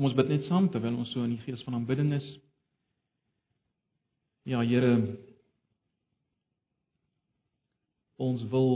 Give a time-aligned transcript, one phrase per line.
[0.00, 2.26] Kom ons bid net saam terwyl ons so in die gees van aanbidding is.
[4.48, 4.94] Ja, Here,
[8.16, 8.72] ons wil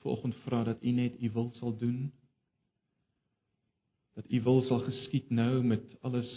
[0.00, 2.08] vanoggend vra dat U net U wil sal doen.
[4.16, 6.32] Dat U wil sal geskied nou met alles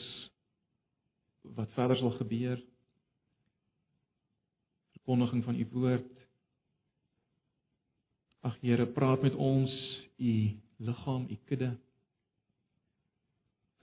[1.56, 2.60] wat verder sal gebeur.
[5.00, 6.14] Verkondiging van U woord.
[8.44, 9.72] Ag Here, praat met ons,
[10.20, 10.40] U
[10.84, 11.78] liggaam, U kudde.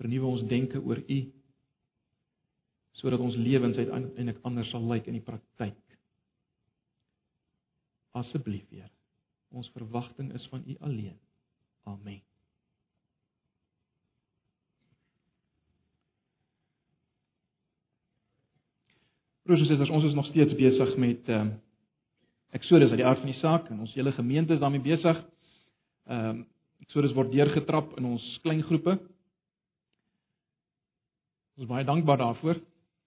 [0.01, 1.23] Vernuwe ons denke oor U
[2.95, 5.81] sodat ons lewens uiteindelik anders sal lyk in die praktyk.
[8.15, 8.89] Asseblief, Heer.
[9.51, 11.19] Ons verwagting is van U alleen.
[11.91, 12.23] Amen.
[19.45, 21.61] Broers en susters, ons is nog steeds besig met ehm uh,
[22.55, 25.19] Exodus uit die aard van die saak en ons hele gemeente is daarmee besig.
[26.07, 26.45] Ehm um,
[26.87, 28.95] Exodus word deurgetrap in ons klein groepe.
[31.55, 32.59] Ons is baie dankbaar daarvoor.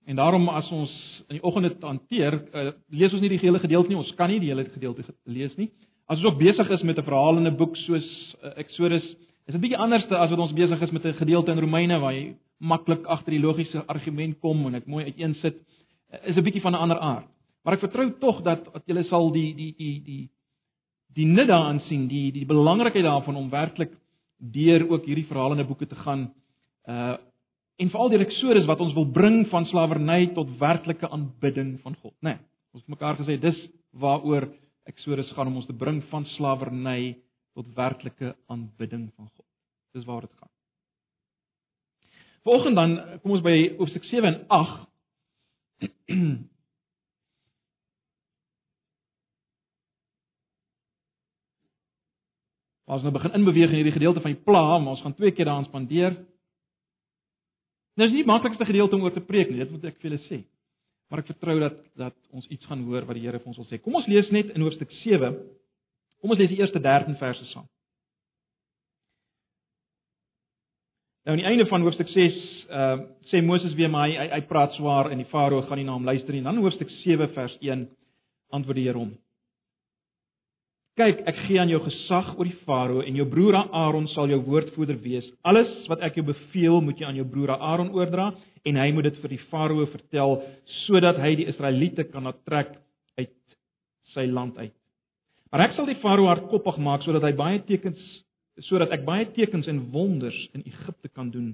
[0.07, 0.91] En daarom as ons
[1.27, 3.99] in die oggend dit hanteer, uh, lees ons nie die hele gedeelte nie.
[3.99, 5.67] Ons kan nie die hele gedeelte lees nie.
[6.07, 8.07] As ons ook besig is met 'n verhalende boek soos
[8.43, 9.03] uh, Exodus,
[9.47, 12.13] is dit bietjie anders as wat ons besig is met 'n gedeelte in Romeine waar
[12.13, 15.55] jy maklik agter die logiese argument kom en ek mooi uiteensit.
[16.13, 17.27] Uh, is 'n bietjie van 'n ander aard.
[17.63, 20.29] Maar ek vertrou tog dat dat julle sal die die die die
[21.13, 23.91] die nut daarin sien, die die belangrikheid daarvan om werklik
[24.39, 26.31] deur ook hierdie verhalende boeke te gaan
[26.87, 27.17] uh
[27.77, 32.15] en veral die Exodus wat ons wil bring van slawerny tot werklike aanbidding van God,
[32.21, 32.37] né?
[32.37, 33.59] Nee, ons het mekaar gesê dis
[33.97, 34.49] waaroor
[34.89, 37.17] Exodus gaan om ons te bring van slawerny
[37.57, 39.45] tot werklike aanbidding van God.
[39.93, 40.51] Dis waar dit gaan.
[42.47, 44.85] Volgens dan kom ons by hoofstuk 7 en 8.
[52.87, 55.49] Ons nou begin inbeweeg in hierdie gedeelte van die pla, maar ons gaan twee keer
[55.49, 56.13] daaraan spandeer.
[57.97, 60.11] Nou is nie die maklikste gedeelte om oor te preek nie, dit moet ek vir
[60.11, 60.43] julle sê.
[61.09, 63.67] Maar ek vertrou dat dat ons iets gaan hoor wat die Here vir ons wil
[63.69, 63.79] sê.
[63.81, 65.33] Kom ons lees net in hoofstuk 7.
[66.21, 67.65] Kom ons lees die eerste 13 verse saam.
[71.25, 72.35] Nou aan die einde van hoofstuk 6,
[72.69, 75.87] ehm uh, sê Moses weer maar hy hy praat swaar en die Farao gaan nie
[75.87, 76.43] na hom luister nie.
[76.45, 77.87] Dan hoofstuk 7 vers 1
[78.55, 79.15] antwoord die Here hom.
[80.97, 84.39] Kyk, ek gee aan jou gesag oor die Farao en jou broer Aaron sal jou
[84.47, 85.27] woordvoerder wees.
[85.45, 88.31] Alles wat ek jou beveel, moet jy aan jou broer Aaron oordra
[88.65, 90.39] en hy moet dit vir die Farao vertel
[90.87, 92.73] sodat hy die Israeliete kan natrek
[93.21, 93.35] uit
[94.15, 94.73] sy land uit.
[95.53, 98.01] Maar ek sal die Farao hardkoppig maak sodat hy baie tekens
[98.65, 101.53] sodat ek baie tekens en wonders in Egipte kan doen.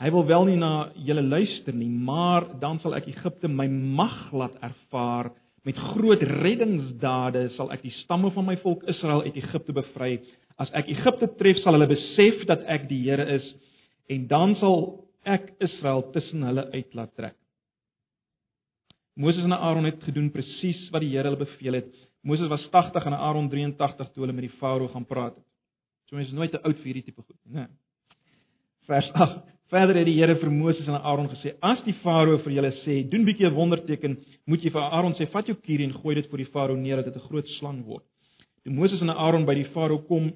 [0.00, 4.32] Hy wil wel nie na julle luister nie, maar dan sal ek Egipte my mag
[4.32, 9.72] laat ervaar Met groot reddingsdade sal ek die stamme van my volk Israel uit Egipte
[9.72, 10.18] bevry.
[10.60, 13.46] As ek Egipte tref, sal hulle besef dat ek die Here is
[14.12, 17.38] en dan sal ek Israel tussen hulle uit laat trek.
[19.16, 21.92] Moses en Aaron het gedoen presies wat die Here hulle beveel het.
[22.24, 25.46] Moses was 80 en Aaron 83 toe hulle met die Farao gaan praat het.
[26.08, 27.68] So mense is nooit te oud vir hierdie tipe goed nie, né?
[28.88, 29.40] Vers 8.
[29.74, 33.02] Verder het die Here vir Moses en Aaron gesê: "As die Farao vir julle sê,
[33.10, 36.26] doen bietjie 'n wonderteken, moet jy vir Aaron sê: "Vat jou kierie en gooi dit
[36.30, 38.04] voor die Farao neer dat dit 'n groot slang word."
[38.62, 40.32] Toe Moses en Aaron by die Farao kom,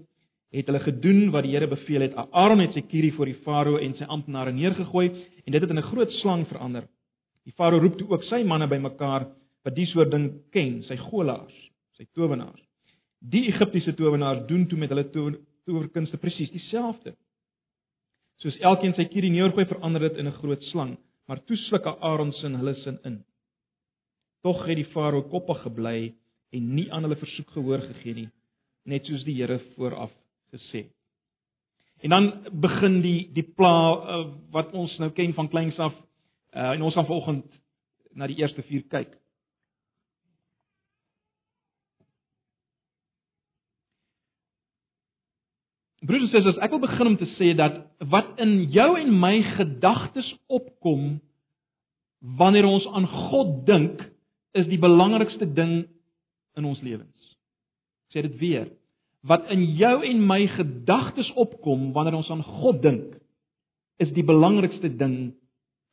[0.50, 2.14] het hulle gedoen wat die Here beveel het.
[2.32, 5.08] Aaron het sy kierie voor die Farao en sy amptenare neergegooi
[5.46, 6.88] en dit het in 'n groot slang verander.
[7.44, 9.28] Die Farao roep toe ook sy manne bymekaar
[9.64, 11.54] wat die soort ding ken, sy golaars,
[11.96, 12.62] sy towenaars.
[13.20, 15.08] Die Egiptiese towenaars doen toe met hulle
[15.64, 17.14] towerkunste presies dieselfde.
[18.42, 22.32] Soos elkeen sy kierie neergooi, verander dit in 'n groot slang, maar toe sluk Aaron
[22.32, 23.24] sin hulle sin in.
[24.42, 26.14] Tog het die farao koppig gebly
[26.52, 28.28] en nie aan hulle versoek gehoor gegee nie,
[28.84, 30.12] net soos die Here vooraf
[30.52, 30.98] gesê het.
[32.00, 35.94] En dan begin die die pla uh, wat ons nou ken van kleins af
[36.54, 37.46] uh, en ons gaan vanoggend
[38.14, 39.16] na die eerste 4 kyk.
[46.08, 49.34] Broers en susters, ek wil begin om te sê dat wat in jou en my
[49.58, 51.18] gedagtes opkom
[52.40, 54.00] wanneer ons aan God dink,
[54.56, 55.82] is die belangrikste ding
[56.56, 57.34] in ons lewens.
[58.08, 58.70] Ek sê dit weer.
[59.28, 63.12] Wat in jou en my gedagtes opkom wanneer ons aan God dink,
[64.00, 65.34] is die belangrikste ding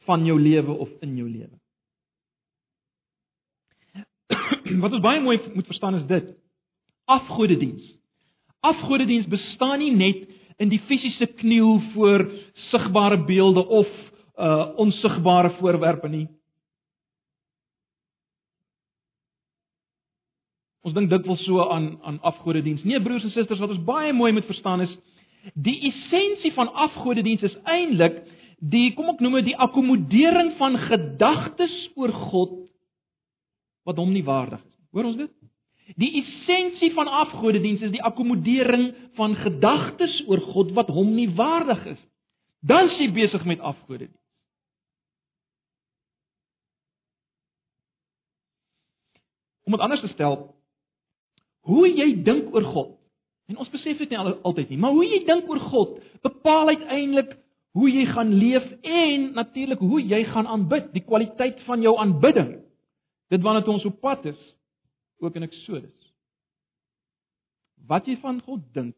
[0.08, 1.60] van jou lewe of in jou lewe.
[4.84, 6.32] Wat ons baie mooi moet verstaan is dit:
[7.10, 7.84] afgodediens
[8.66, 10.24] Afgodediens bestaan nie net
[10.62, 12.26] in die fisiese kniel voor
[12.70, 13.92] sigbare beelde of
[14.36, 16.28] uh onsigbare voorwerpe nie.
[20.86, 22.84] Ons dink dikwels so aan aan afgodediens.
[22.84, 24.94] Nee broers en susters, wat ons baie mooi moet verstaan is
[25.54, 28.24] die essensie van afgodediens is eintlik
[28.60, 32.56] die kom ek noem dit die akkommodering van gedagtes oor God
[33.86, 34.88] wat hom nie waardig is nie.
[34.96, 35.35] Hoor ons dit?
[35.94, 38.90] Die essensie van afgodediens is die akkommodering
[39.20, 42.02] van gedagtes oor God wat hom nie waardig is.
[42.66, 44.18] Dan is jy besig met afgodediens.
[49.66, 50.36] Om dit anders te stel,
[51.66, 52.92] hoe jy dink oor God.
[53.50, 57.36] En ons besef dit nie altyd nie, maar hoe jy dink oor God bepaal uiteindelik
[57.76, 62.56] hoe jy gaan leef en natuurlik hoe jy gaan aanbid, die kwaliteit van jou aanbidding.
[63.30, 64.40] Dit wanneer ons op pad is
[65.24, 66.12] ook in Eksodus.
[67.88, 68.96] Wat jy van God dink,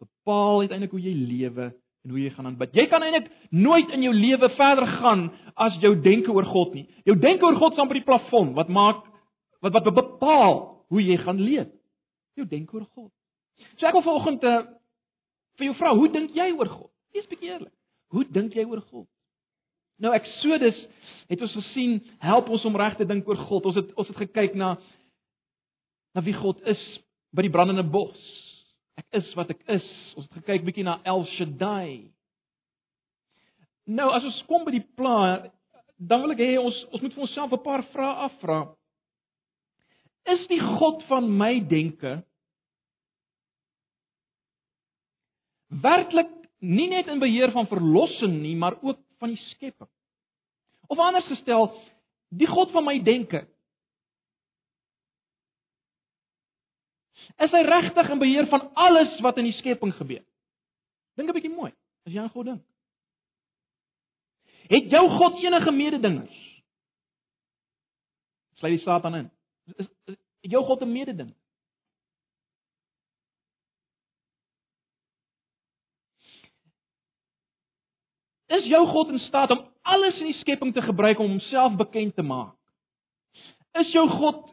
[0.00, 1.70] bepaal uiteindelik hoe jy lewe
[2.04, 2.72] en hoe jy gaan aanbid.
[2.76, 5.26] Jy kan eintlik nooit in jou lewe verder gaan
[5.60, 6.86] as jou denke oor God nie.
[7.04, 9.04] Jou denke oor God staan by die plafon wat maak
[9.60, 11.68] wat wat bepaal hoe jy gaan leef.
[12.38, 13.10] Jou denke oor God.
[13.76, 14.62] So ek wil vanoggend uh,
[15.60, 16.90] vir jou vra, hoe dink jy oor God?
[17.12, 17.74] Wees bietjie eerlik.
[18.14, 19.06] Hoe dink jy oor God?
[20.00, 20.78] Nou Eksodus
[21.28, 23.68] het ons gesien, help ons om reg te dink oor God.
[23.68, 24.78] Ons het ons het gekyk na
[26.14, 26.80] na wie God is
[27.34, 28.18] by die brandende bos.
[28.98, 29.86] Ek is wat ek is.
[30.18, 32.10] Ons het gekyk bietjie na El Shaddai.
[33.90, 35.50] Nou as ons kom by die pla,
[35.98, 38.60] dan wil ek hê ons ons moet vir onsself 'n paar vrae afvra.
[40.26, 42.20] Is die God van my denke
[45.70, 46.30] werklik
[46.60, 49.88] nie net in beheer van verlossing nie, maar ook van die skepping?
[50.88, 51.70] Of anders gestel,
[52.28, 53.46] die God van my denke
[57.40, 60.24] Is hy regtig in beheer van alles wat in die skepping gebeur?
[61.16, 61.72] Dink 'n bietjie mooi
[62.06, 62.64] as jy aan God dink.
[64.68, 66.36] Het jou God enige mededingers?
[68.60, 69.30] Sluit die Satan in.
[69.76, 71.34] Is, is, is jou God 'n mededing?
[78.50, 82.14] Is jou God in staat om alles in die skepping te gebruik om homself bekend
[82.14, 82.56] te maak?
[83.78, 84.50] Is jou God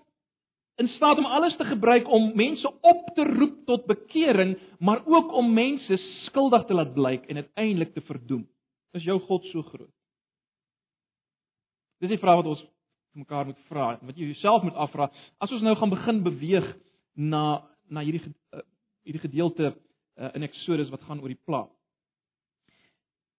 [0.77, 5.33] in staat om alles te gebruik om mense op te roep tot bekering, maar ook
[5.33, 8.47] om mense skuldig te laat blyk en uiteindelik te verdoem.
[8.93, 9.93] Is jou God so groot?
[11.97, 12.65] Dis die vraag wat ons
[13.17, 15.09] mekaar moet vra, wat jy jouself moet afvra
[15.41, 16.67] as ons nou gaan begin beweeg
[17.17, 18.61] na na hierdie uh,
[19.07, 21.63] hierdie gedeelte uh, in Eksodus wat gaan oor die pla.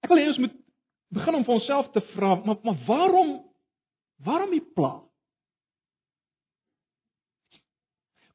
[0.02, 0.56] Ek wil hê ons moet
[1.14, 3.37] begin om vir onsself te vra, maar maar waarom
[4.26, 4.96] waarom die pla?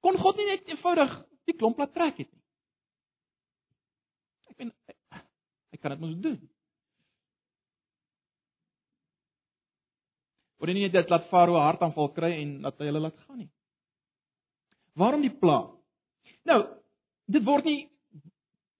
[0.03, 1.13] Kon God nie net eenvoudig
[1.47, 2.41] die klomp laat trek het nie.
[4.51, 4.73] Ek ben
[5.73, 6.37] ek kan dit mos doen.
[10.59, 13.49] Word nie net dit laat Farao hartaanval kry en laat hy hulle laat gaan nie.
[14.99, 15.63] Waarom die pla?
[16.47, 16.59] Nou,
[17.31, 17.79] dit word nie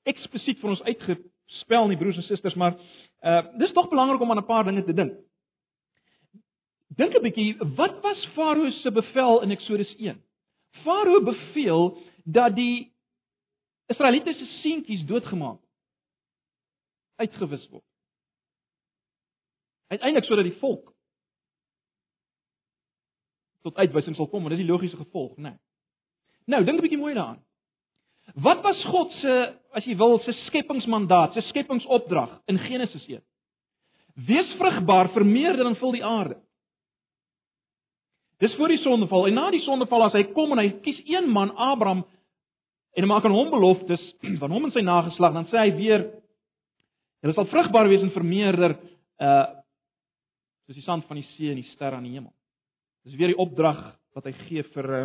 [0.07, 2.75] eksplisiet vir ons uitgespel nie broers en susters, maar
[3.23, 5.15] uh dis tog belangrik om aan 'n paar dinge te dink.
[6.99, 10.21] Dink 'n bietjie, wat was Farao se bevel in Eksodus 1?
[10.81, 12.93] Farao beveel dat die
[13.91, 15.59] Israeliete se seentjies doodgemaak
[17.21, 17.85] uitgewis word.
[19.93, 20.89] Uiteindelik sodat die volk
[23.63, 25.53] tot uitwissing sal kom, want dis die logiese gevolg, né?
[25.53, 25.59] Nee.
[26.51, 27.43] Nou, dink 'n bietjie mooi daaraan.
[28.35, 33.23] Wat was God se, as jy wil, se skepingsmandaat, se skepingsopdrag in Genesis 1?
[34.15, 36.42] Wees vrugbaar, vermeerder en vul die aarde.
[38.43, 41.29] Dis voor die sondeval en na die sondeval as hy kom en hy kies een
[41.31, 42.03] man Abraham
[42.93, 44.03] en hy maak aan hom beloftes
[44.41, 46.05] van hom en sy nageslag dan sê hy weer
[47.23, 48.77] hulle sal vrugbaar wees en vermeerder
[49.23, 49.43] uh
[50.63, 52.31] soos die sand van die see en die sterre aan die hemel.
[53.03, 53.81] Dis weer die opdrag
[54.15, 55.03] wat hy gee vir uh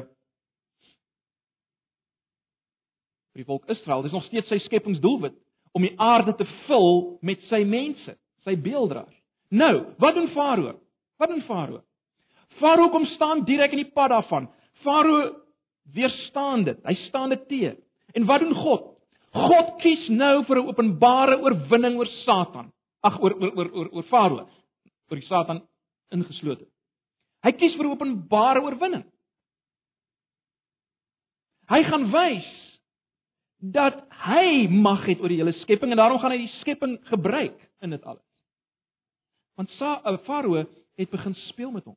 [3.35, 4.02] vir die volk Israel.
[4.02, 5.35] Dis nog steeds sy skepingsdoelwit
[5.78, 8.16] om die aarde te vul met sy mense,
[8.47, 9.14] sy beelddraers.
[9.54, 10.78] Nou, wat doen Farao?
[11.18, 11.83] Wat doen Farao?
[12.59, 14.49] Farao kom staan direk in die pad daarvan.
[14.85, 15.35] Farao
[15.95, 16.79] weerstaan dit.
[16.85, 17.77] Hy staan dit te.
[18.15, 18.95] En wat doen God?
[19.35, 22.73] God kies nou vir 'n openbare oorwinning oor Satan.
[23.03, 24.49] Ag oor oor oor oor, oor Farao.
[25.11, 25.62] Oor die Satan
[26.11, 26.67] ingeslote.
[27.43, 29.05] Hy kies vir 'n openbare oorwinning.
[31.69, 32.49] Hy gaan wys
[33.61, 37.59] dat hy mag het oor die hele skepping en daarom gaan hy die skepping gebruik
[37.83, 38.25] in dit alles.
[39.59, 40.55] Want eh, Farao
[40.97, 41.97] het begin speel met hom.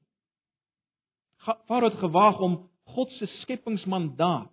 [1.42, 4.52] Farao het gewaag om God se skepingsmandaat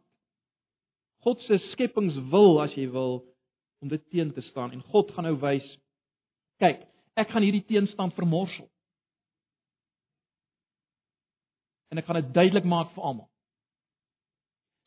[1.26, 3.20] God se skepingswil as jy wil
[3.82, 4.72] om dit teen te staan.
[4.72, 5.66] En God gaan nou wys
[6.62, 6.84] kyk
[7.18, 8.68] ek gaan hierdie teenstand vermorsel.
[11.90, 13.26] En ek gaan dit duidelik maak vir almal.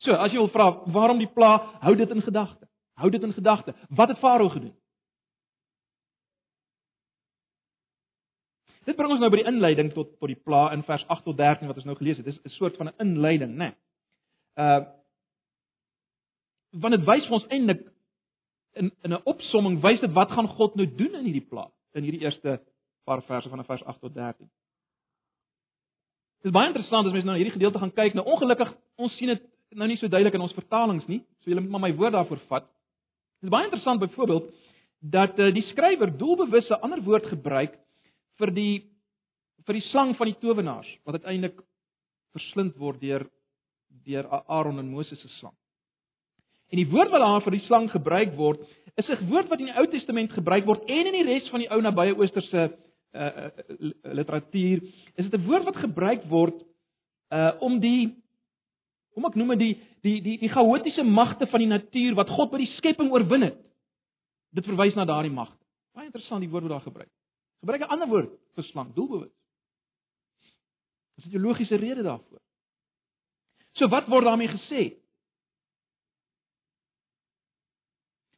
[0.02, 1.54] So as jy wil vra waarom die pla
[1.84, 2.66] hou dit in gedagte?
[2.98, 3.74] Hou dit in gedagte.
[3.90, 4.74] Wat het Farao gedoen
[8.84, 11.36] Dit bring ons nou by die inleiding tot tot die pla in vers 8 tot
[11.38, 12.26] 13 wat ons nou gelees het.
[12.26, 13.68] Dis 'n soort van 'n inleiding, né?
[13.68, 13.74] Nee.
[14.56, 14.84] Uh
[16.72, 17.82] want dit wys vir ons eintlik
[18.80, 22.02] in in 'n opsomming wys dit wat gaan God nou doen in hierdie pla in
[22.02, 22.60] hierdie eerste
[23.04, 24.50] paar verse van vers 8 tot 13.
[26.42, 28.14] Dit is baie interessant as mens nou hierdie gedeelte gaan kyk.
[28.14, 31.22] Nou ongelukkig ons sien dit nou nie so duidelik in ons vertalings nie.
[31.40, 32.64] So julle moet maar my woord daarvoor vat.
[33.40, 34.50] Dit is baie interessant byvoorbeeld
[35.00, 37.78] dat uh, die skrywer doelbewus 'n ander woord gebruik
[38.40, 38.74] vir die
[39.66, 41.60] vir die slang van die towenaars wat uiteindelik
[42.34, 43.26] verslind word deur
[44.06, 45.54] deur Aaron en Moses se slang.
[46.72, 48.62] En die woord wat daar vir die slang gebruik word,
[48.96, 51.60] is 'n woord wat in die Ou Testament gebruik word en in die res van
[51.60, 52.72] die ou nabye Oosterse
[53.12, 53.48] uh,
[54.02, 54.82] literatuur,
[55.16, 56.64] is dit 'n woord wat gebruik word
[57.30, 58.16] uh om die
[59.14, 62.50] kom ek noem dit die die die die chaotiese magte van die natuur wat God
[62.50, 63.58] by die skepping oorwin het.
[64.52, 65.60] Dit verwys na daardie magte.
[65.94, 67.12] Baie interessant die woord wat daar gebruik.
[67.62, 69.32] Gebruik 'n ander woord vir slang, doelbewus.
[71.16, 72.40] Dis 'n logiese rede daarvoor.
[73.78, 74.96] So wat word daarmee gesê?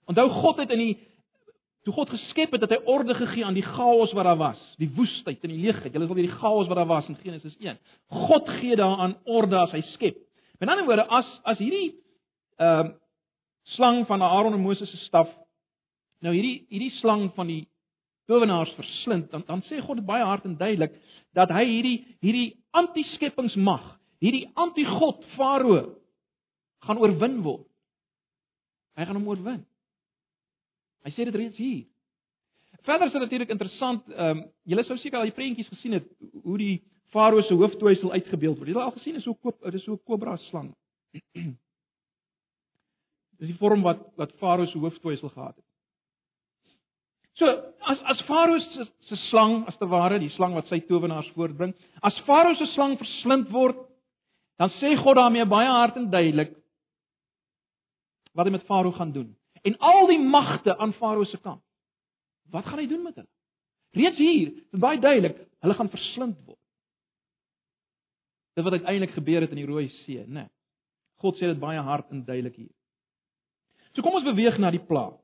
[0.05, 0.99] Onthou God het in die
[1.85, 4.89] toe God geskep het dat hy orde gegee aan die chaos wat daar was, die
[4.97, 5.93] woestheid en die leegheid.
[5.93, 7.79] Julle sal weet die chaos wat daar was in Genesis 1.
[8.09, 10.17] God gee daaraan orde as hy skep.
[10.59, 11.97] Met ander woorde, as as hierdie
[12.57, 12.93] ehm uh,
[13.65, 15.29] slang van Aaron en Moses se staf
[16.21, 17.63] nou hierdie hierdie slang van die
[18.27, 20.95] towenaars verslind, dan dan sê God baie hard en duidelik
[21.37, 23.85] dat hy hierdie hierdie anti-skepingsmag,
[24.25, 25.95] hierdie anti-God Farao
[26.85, 27.67] gaan oorwin word.
[28.95, 29.65] Hy gaan hom oorwin.
[31.05, 31.85] Hy sê dit reeds hier.
[32.85, 36.09] Verder is dit natuurlik interessant, ehm um, julle sou seker al die prentjies gesien het
[36.45, 36.83] hoe die
[37.15, 38.69] farao se hooftoeisel uitgebeeld word.
[38.73, 40.75] Julle al gesien is 'n koop, dit is so 'n kobra slang.
[43.39, 45.65] Dis die vorm wat wat farao se hooftoeisel gehad het.
[47.39, 47.47] So,
[47.91, 51.75] as as farao se se slang as te ware, die slang wat sy towenaars voortbring,
[52.03, 53.81] as farao se slang verslind word,
[54.59, 56.55] dan sê God daarmee baie hard en duidelik
[58.35, 59.33] wat hy met farao gaan doen
[59.65, 61.63] en al die magte aan Farao se kant.
[62.53, 63.31] Wat gaan hy doen met hulle?
[63.97, 66.61] Reeds hier, dit baie duidelik, hulle gaan verslind word.
[68.55, 70.45] Dit wat uiteindelik gebeur het in die Rooi See, né?
[70.45, 70.51] Nee.
[71.23, 72.73] God sê dit baie hard en duidelik hier.
[73.95, 75.17] So kom ons beweeg na die plaag.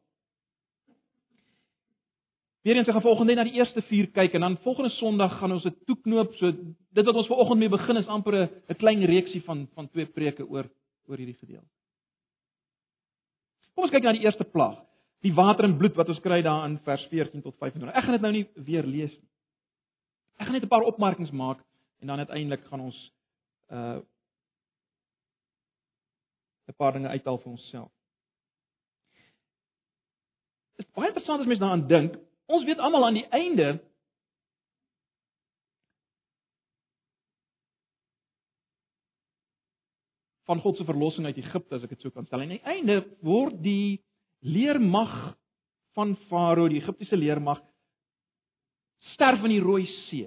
[2.63, 5.77] Weerens gaan volgende na die eerste 4 kyk en dan volgende Sondag gaan ons dit
[5.87, 6.35] toeknoop.
[6.37, 6.53] So
[6.93, 8.37] dit wat ons vanoggend mee begin is amper
[8.69, 10.69] 'n klein reeksie van van twee preke oor
[11.09, 11.69] oor hierdie gedeelte.
[13.75, 14.77] Kom ons kyk na die eerste plaag.
[15.23, 17.95] Die water en bloed wat ons kry daar in vers 14 tot 25.
[17.95, 19.29] Ek gaan dit nou nie weer lees nie.
[20.39, 21.65] Ek gaan net 'n paar opmerkings maak
[22.01, 23.13] en dan uiteindelik gaan ons
[23.71, 24.01] uh
[26.69, 27.91] 'n paar dinge uithaal vir onsself.
[30.77, 32.30] Dit is baie interessant as mens daaraan dink.
[32.51, 33.69] Ons weet almal aan die einde
[40.51, 42.43] van God se verlossing uit Egipte as ek dit so kan stel.
[42.43, 44.01] Aan die einde word die
[44.43, 45.15] leermag
[45.95, 47.63] van Farao, die Egiptiese leermag
[49.15, 50.27] sterf in die Rooi See.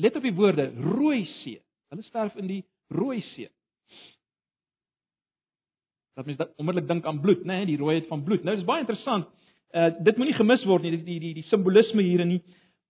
[0.00, 1.60] Let op die woorde Rooi See.
[1.90, 3.50] Hulle sterf in die Rooi See.
[6.18, 8.42] Dat mens onmiddellik dink aan bloed, né, nee, die rooiheid van bloed.
[8.44, 9.30] Nou dis baie interessant.
[9.74, 12.40] Uh dit moenie gemis word nie, die die die, simbolisme hier in nie.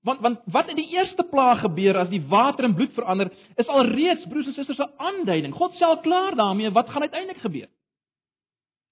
[0.02, 3.68] Want want wat in die eerste plaag gebeur as die water in bloed verander, is
[3.68, 5.52] alreeds broers en susters 'n aanduiding.
[5.52, 7.68] God sê al klaar daarmee wat gaan uiteindelik gebeur.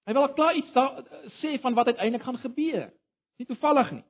[0.05, 1.03] Hy wil al klaar iets daar
[1.41, 2.89] sê van wat uiteindelik gaan gebeur.
[3.37, 4.03] Nie toevallig nie.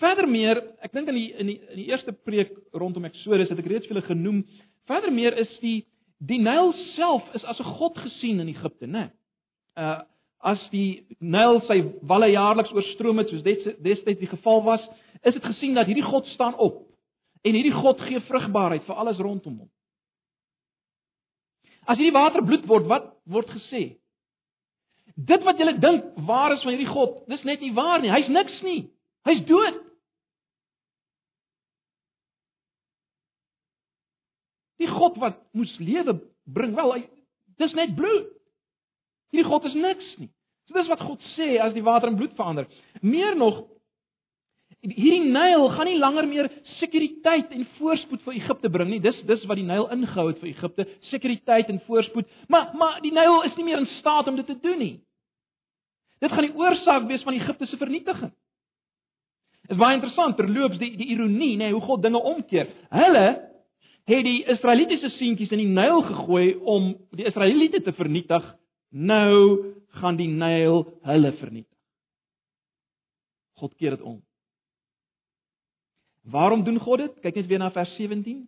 [0.00, 3.58] Verder meer, ek dink in die in die in die eerste preek rondom Eksodus het
[3.58, 4.40] ek reeds vir julle genoem.
[4.86, 5.84] Verder meer is die
[6.18, 9.10] die Nyl self is as 'n god gesien in Egipte, né?
[9.76, 10.02] Uh
[10.44, 14.82] as die Nyl sy walle jaarliks oorstroom het soos destyds die geval was,
[15.24, 16.82] is dit gesien dat hierdie God staan op
[17.44, 19.70] en hierdie God gee vrugbaarheid vir alles rondom hom.
[21.84, 23.84] As hierdie water bloed word, wat word gesê?
[25.14, 28.12] Dit wat julle dink waar is van hierdie God, dis net nie waar nie.
[28.12, 28.86] Hy's niks nie.
[29.28, 29.80] Hy's dood.
[34.80, 37.04] Die God wat moes lewe bring, wel, hy
[37.60, 38.32] dis net bloed.
[39.32, 40.30] Hierdie God is niks nie.
[40.68, 42.68] So dis wat God sê as die water in bloed verander.
[43.04, 43.64] Meer nog,
[44.80, 49.00] hierdie Nyl gaan nie langer meer sekuriteit en voorspoed vir Egipte bring nie.
[49.04, 52.30] Dis dis wat die Nyl ingehou het vir Egipte, sekuriteit en voorspoed.
[52.48, 54.94] Maar maar die Nyl is nie meer in staat om dit te doen nie.
[56.24, 58.32] Dit gaan die oorsaak wees van Egipte se vernietiging.
[59.68, 62.68] Is baie interessant terloops die die ironie, nê, nee, hoe God dinge omkeer.
[62.92, 63.26] Hulle
[64.04, 68.44] het die Israelitiese seentjies in die Nyl gegooi om die Israeliete te vernietig.
[68.94, 71.70] Nou gaan die Nyl hulle vernietig.
[73.58, 74.20] God keer dit om.
[76.30, 77.16] Waarom doen God dit?
[77.22, 78.44] Kyk net weer na vers 17.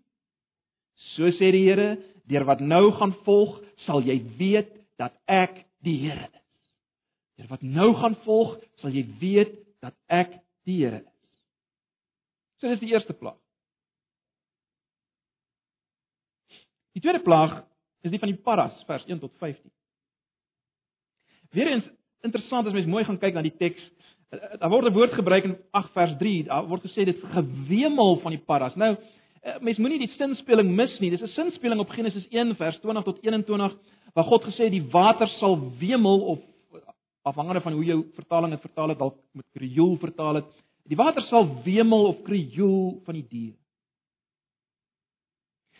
[1.16, 1.96] So sê die Here,
[2.30, 6.70] deur wat nou gaan volg, sal jy weet dat ek die Here is.
[7.36, 11.40] Deur wat nou gaan volg, sal jy weet dat ek die Here is.
[12.62, 13.38] So dis die eerste plaag.
[16.96, 17.58] Die tweede plaag
[18.06, 19.68] is die van die paras vers 1 tot 15.
[21.56, 21.86] Weereens
[22.26, 23.82] interessant as mens mooi gaan kyk na die teks.
[24.60, 26.44] Daar word 'n woord gebruik in 8 vers 3.
[26.44, 28.76] Daar word gesê dit gewemel van die paras.
[28.76, 28.96] Nou,
[29.42, 31.10] eh, mens moenie die sinspeling mis nie.
[31.10, 33.76] Dis 'n sinspeling op Genesis 1 vers 20 tot 21
[34.14, 36.38] waar God gesê die water sal wemel of
[37.22, 40.44] afhangende van hoe jou vertaling dit vertaal het, dalk met krioel vertaal het.
[40.86, 43.56] Die water sal wemel of krioel van die diere.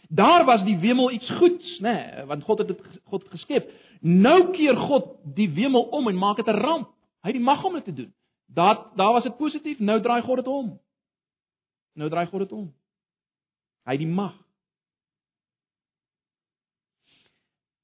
[0.08, 3.70] Daar was die wemel iets goeds, nê, nee, want God het dit God geskep.
[4.00, 6.88] Nou keer God die wemel om en maak dit 'n ramp.
[7.22, 8.12] Hy het die mag om dit te doen.
[8.46, 10.78] Daar daar was dit positief, nou draai God dit om.
[11.94, 12.72] Nou draai God dit om.
[13.84, 14.34] Hy het die mag.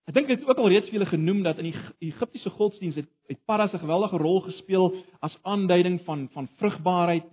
[0.06, 2.96] Ek dink ek het ook al reeds vir julle genoem dat in die Egiptiese godsdiens
[2.98, 7.24] het, het paras 'n geweldige rol gespeel as aanduiding van van vrugbaarheid.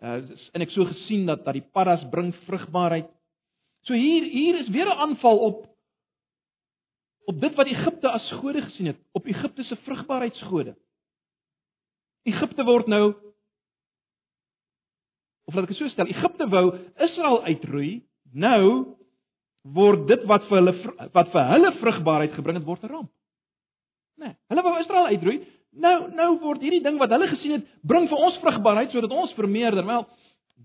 [0.00, 3.08] Uh en ek so gesien dat dat die paras bring vrugbaarheid.
[3.88, 5.66] So hier hier is weer 'n aanval op
[7.24, 10.76] op dit wat Egipte as gode gesien het, op Egipte se vrugbaarheidsgode.
[12.22, 13.14] Egipte word nou
[15.44, 16.64] of laat ek dit so stel, Egipte wou
[16.96, 18.96] Israel uitroei, nou
[19.62, 20.74] word dit wat vir hulle
[21.12, 23.10] wat vir hulle vrugbaarheid gebring het word 'n ramp.
[24.16, 25.46] Nee, hulle wou Israel uitroei.
[25.72, 29.32] Nou nou word hierdie ding wat hulle gesien het, bring vir ons vrugbaarheid sodat ons
[29.34, 29.86] vermeerder.
[29.86, 30.06] Wel,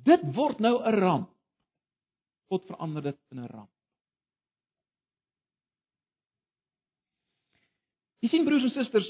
[0.03, 1.34] dit word nou 'n ramp.
[2.49, 3.71] God verander dit in 'n ramp.
[8.21, 9.09] Jy sien broers en susters,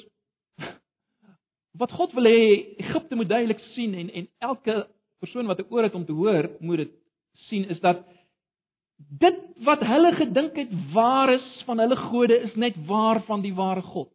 [1.81, 4.87] wat God wil hê Egipte moet duidelik sien en en elke
[5.19, 6.91] persoon wat 'n oor het om te hoor, moet dit
[7.49, 8.05] sien is dat
[8.97, 13.53] dit wat hulle gedink het waar is van hulle gode is net waar van die
[13.53, 14.14] ware God.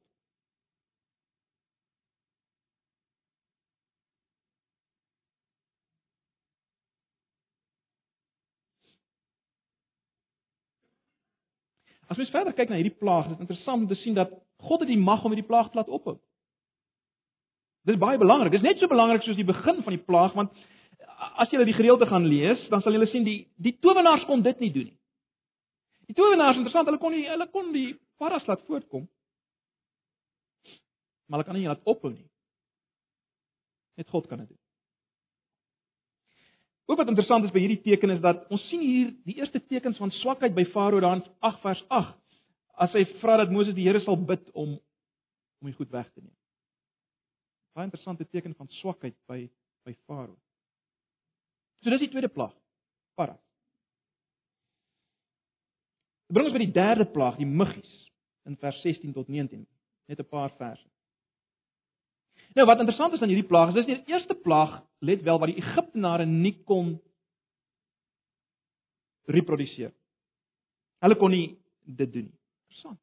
[12.11, 14.33] As mens verder kyk na hierdie plaag, is dit interessant om te sien dat
[14.67, 16.17] God het die mag om hierdie plaag te laat ophou.
[17.87, 18.53] Dis baie belangrik.
[18.53, 20.53] Dis net so belangrik soos die begin van die plaag want
[21.41, 24.61] as jy die gedeelte gaan lees, dan sal jy sien die die towenaars kon dit
[24.61, 24.99] nie doen nie.
[26.11, 29.07] Die towenaars interessant, hulle kon nie hulle kon die paras laat voortkom.
[31.29, 32.27] Maar hulle kan nie laat ophou nie.
[34.01, 34.60] Net God kan dit doen.
[36.91, 39.99] Ook wat interessant is by hierdie teken is dat ons sien hier die eerste tekens
[40.03, 42.17] van swakheid by Farao dan 8 vers 8
[42.83, 44.75] as hy vra dat Moses die Here sal bid om
[45.61, 46.35] om hy goed weg te neem.
[47.77, 49.45] Baie interessante teken van swakheid by
[49.87, 50.35] by Farao.
[51.85, 52.57] So dis die tweede plaag,
[53.17, 53.37] para.
[56.27, 57.93] Dit bring ons by die derde plaag, die muggies
[58.51, 59.63] in vers 16 tot 19,
[60.11, 60.89] net 'n paar verse.
[62.55, 65.53] Nou wat interessant is aan hierdie plaag, is dis die eerste plaag, let wel, wat
[65.53, 66.97] die Egiptenare nie kon
[69.31, 69.93] reproduseer.
[71.05, 71.47] Hulle kon nie
[71.85, 72.37] dit doen nie.
[72.69, 72.99] Interessant.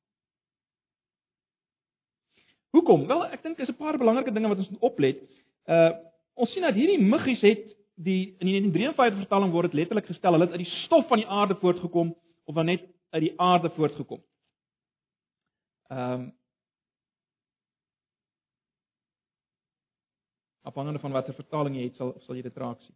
[2.75, 3.07] Hoekom?
[3.07, 5.23] Wel, ek dink is 'n paar belangrike dinge wat ons moet oplet.
[5.65, 5.91] Uh
[6.37, 7.63] ons sien dat hierdie muggies het
[7.95, 11.17] die in die 1953 vertaling word dit letterlik gestel, hulle het uit die stof van
[11.17, 14.21] die aarde voortgekom of dan net uit die aarde voortgekom.
[15.89, 16.33] Ehm um,
[20.67, 22.95] Afhangende van watter vertaling jy het, sal sal jy dit raak sien.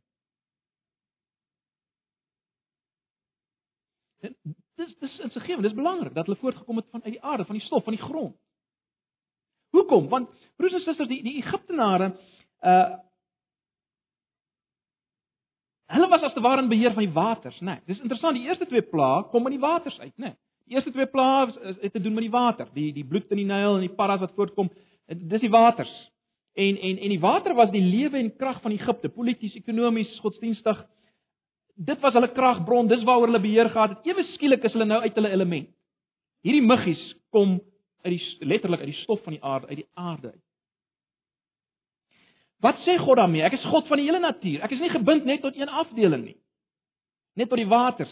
[4.81, 7.45] dis dis in sy gewe, dis belangrik dat hulle voortgekom het van uit die aarde,
[7.45, 8.36] van die stof, van die grond.
[9.75, 10.10] Hoekom?
[10.12, 10.29] Want
[10.60, 12.13] broers en susters, die die Egiptenare
[12.62, 12.91] uh
[15.91, 17.73] hulle was as te ware in beheer van die waters, né?
[17.73, 20.29] Nee, dis interessant, die eerste twee plaae kom in die waters uit, né?
[20.29, 20.38] Nee.
[20.69, 21.49] Die eerste twee plaae
[21.81, 24.21] het te doen met die water, die die bloed in die Nyl en die paras
[24.23, 24.69] wat voortkom,
[25.07, 25.91] dis die waters.
[26.53, 30.81] En en en die water was die lewe en krag van Egipte, polities, ekonomies, godsdienstig,
[31.75, 34.07] dit was hulle kragbron, dis waaroor hulle beheer gehad het.
[34.11, 35.69] Ewe skielik is hulle nou uit hulle element.
[36.43, 37.59] Hierdie muggies kom
[38.03, 40.41] uit die letterlik uit die stof van die aarde, uit die aarde uit.
[42.61, 43.41] Wat sê God daarmee?
[43.45, 44.61] Ek is God van die hele natuur.
[44.61, 46.37] Ek is nie gebind net tot een afdeling nie.
[47.39, 48.11] Net tot die waters.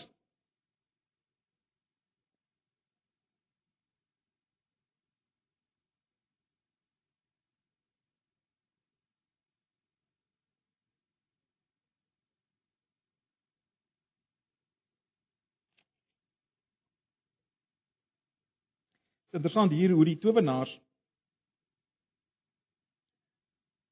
[19.35, 20.71] Interessant hier hoe die towenaars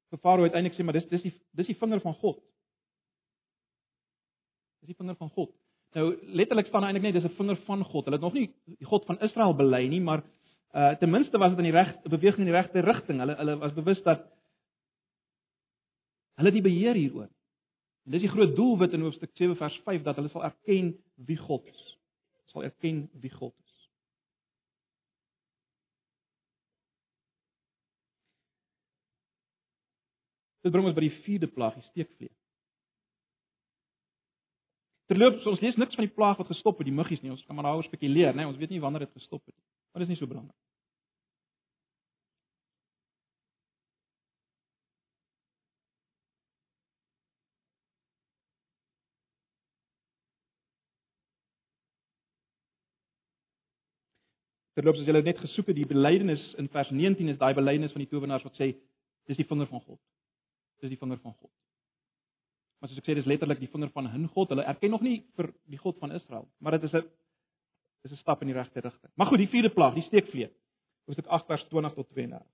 [0.08, 2.40] vir Farao uiteindelik sê maar dis dis die dis die vinger van God.
[4.80, 5.52] Dis die vinger van God.
[5.96, 8.04] Nou letterlik staan eintlik net dis 'n vinger van God.
[8.04, 8.48] Hulle het nog nie
[8.78, 10.24] die God van Israel bely nie, maar
[10.74, 13.18] uh ten minste was dit in die regte beweging in die regte rigting.
[13.18, 14.26] Hulle hulle was bewus dat
[16.36, 17.28] hulle die beheer hieroor.
[18.04, 21.36] En dis die groot doelwit in hoofstuk 7 vers 5 dat hulle sal erken wie
[21.36, 21.98] God is.
[22.44, 23.67] Sal erken wie God is.
[30.68, 32.28] Dit bring ons by die vierde plaag, die steekvlee.
[35.08, 37.30] Terloops, ons lees niks van die plaag wat gestop het, die muggies nie.
[37.32, 38.44] Ons kan maar daaroor spekuleer, né?
[38.44, 39.64] Ons weet nie wanneer dit gestop het nie.
[39.64, 40.52] Maar dit is nie so belangrik.
[54.76, 58.04] Terloops, as jy net gesoek het die belydenis in vers 19 is daai belydenis van
[58.04, 58.74] die towenaars wat sê
[59.32, 59.96] dis die vinger van God.
[60.80, 61.50] Dis die vinger van God.
[62.78, 64.48] Maar soos ek sê, dis letterlik die vinger van 'n God.
[64.50, 67.04] Hulle erken nog nie vir die God van Israel, maar dit is 'n
[68.04, 69.12] is 'n stap in die regte rigting.
[69.14, 70.54] Maar goed, die vierde plaag, die steekvleet.
[71.06, 72.46] Hoofstuk 8 vers 20 tot 32.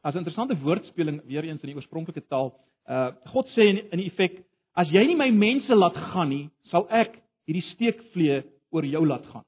[0.00, 2.54] As 'n interessante woordspeling weer eens in die oorspronklike taal.
[2.88, 6.86] Uh God sê in, in effek, as jy nie my mense laat gaan nie, sal
[6.90, 8.42] ek hierdie steekvlee
[8.74, 9.44] oor jou laat gaan.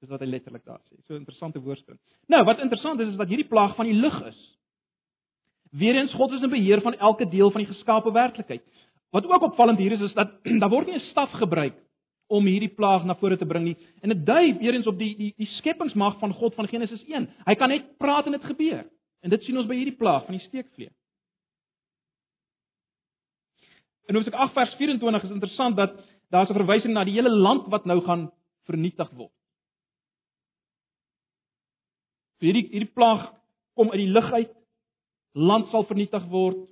[0.00, 0.96] Dis wat hy letterlik daar sê.
[1.06, 2.00] So 'n interessante woordspeling.
[2.28, 4.40] Nou, wat interessant is is dat hierdie plaag van die lig is.
[5.70, 8.62] Weerens God is in beheer van elke deel van die geskaapte werklikheid.
[9.10, 11.76] Wat ook opvallend hier is is dat daar word nie 'n staf gebruik
[12.28, 13.76] om hierdie plaag na vore te bring nie.
[14.02, 17.28] En dit dui weerens op die die die skepingsmag van God van Genesis 1.
[17.46, 18.86] Hy kan net praat en dit gebeur.
[19.20, 20.90] En dit sien ons by hierdie plaag van die steekvlee.
[24.08, 25.98] In Hoofstuk 8 vers 24 is interessant dat
[26.30, 28.30] daar 'n verwysing na die hele land wat nou gaan
[28.66, 29.34] vernietig word.
[32.38, 33.34] So hierdie hierdie plaag
[33.74, 34.52] kom uit die lug uit.
[35.32, 36.70] Land sal vernietig word.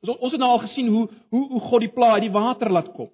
[0.00, 2.70] Ons ons het nou al gesien hoe hoe hoe God die plaag uit die water
[2.70, 3.10] laat kom.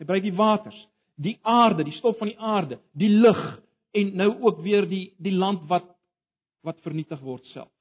[0.00, 3.62] Gebruik die waters, die aarde, die stof van die aarde, die lug
[3.96, 5.88] en nou ook weer die die land wat
[6.66, 7.75] wat vernietig word self.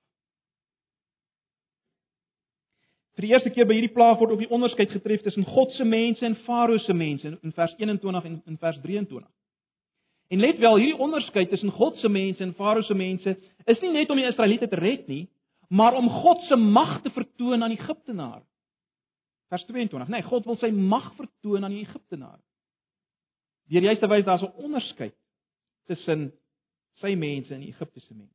[3.16, 5.86] Vir die eerste keer by hierdie plaag word ook die onderskeid getref tussen God se
[5.88, 9.24] mense en Farao se mense in vers 21 en in vers 23.
[10.36, 13.94] En let wel, hierdie onderskeid tussen God se mense en Farao se mense is nie
[13.94, 15.30] net om die Israeliete te red nie,
[15.70, 18.44] maar om God se mag te vertoon aan Egiptenaar.
[19.54, 20.12] Vers 22.
[20.12, 22.40] Nee, God wil sy mag vertoon aan die Egiptenaar.
[23.72, 25.16] Deur juist te wys daar's 'n onderskeid
[25.88, 26.34] tussen
[27.00, 28.34] sy mense en die Egiptiese mense.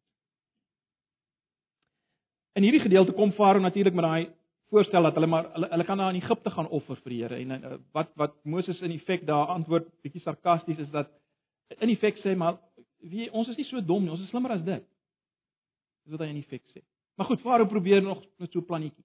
[2.55, 4.40] In hierdie gedeelte kom Farao natuurlik met daai
[4.71, 7.39] voorstel dat hulle maar hulle, hulle kan na in Egipte gaan offer vir die Here
[7.41, 11.11] en uh, wat wat Moses in effek daar antwoord bietjie sarkasties is dat
[11.79, 12.59] in effek sê maar
[13.13, 14.85] wie ons is nie so dom nie, ons is slimmer as dit.
[16.05, 16.83] Dis wat hy in effek sê.
[17.17, 19.05] Maar goed, Farao probeer nog met so 'n plannetjie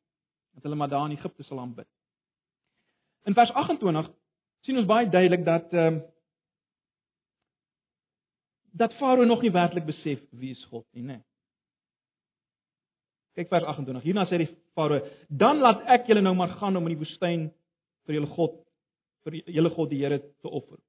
[0.54, 1.88] dat hulle maar daar in Egipte sal aanbid.
[3.25, 4.12] In vers 28
[4.62, 6.04] sien ons baie duidelik dat ehm um,
[8.75, 11.23] dat Farao nog nie werklik besef wie is God nie, né?
[13.36, 14.04] Kyk vers 28.
[14.04, 17.50] Hierna sê die Farao: "Dan laat ek julle nou maar gaan om in die woestyn
[18.06, 18.62] vir julle God
[19.26, 20.80] vir julle God die Here te offer."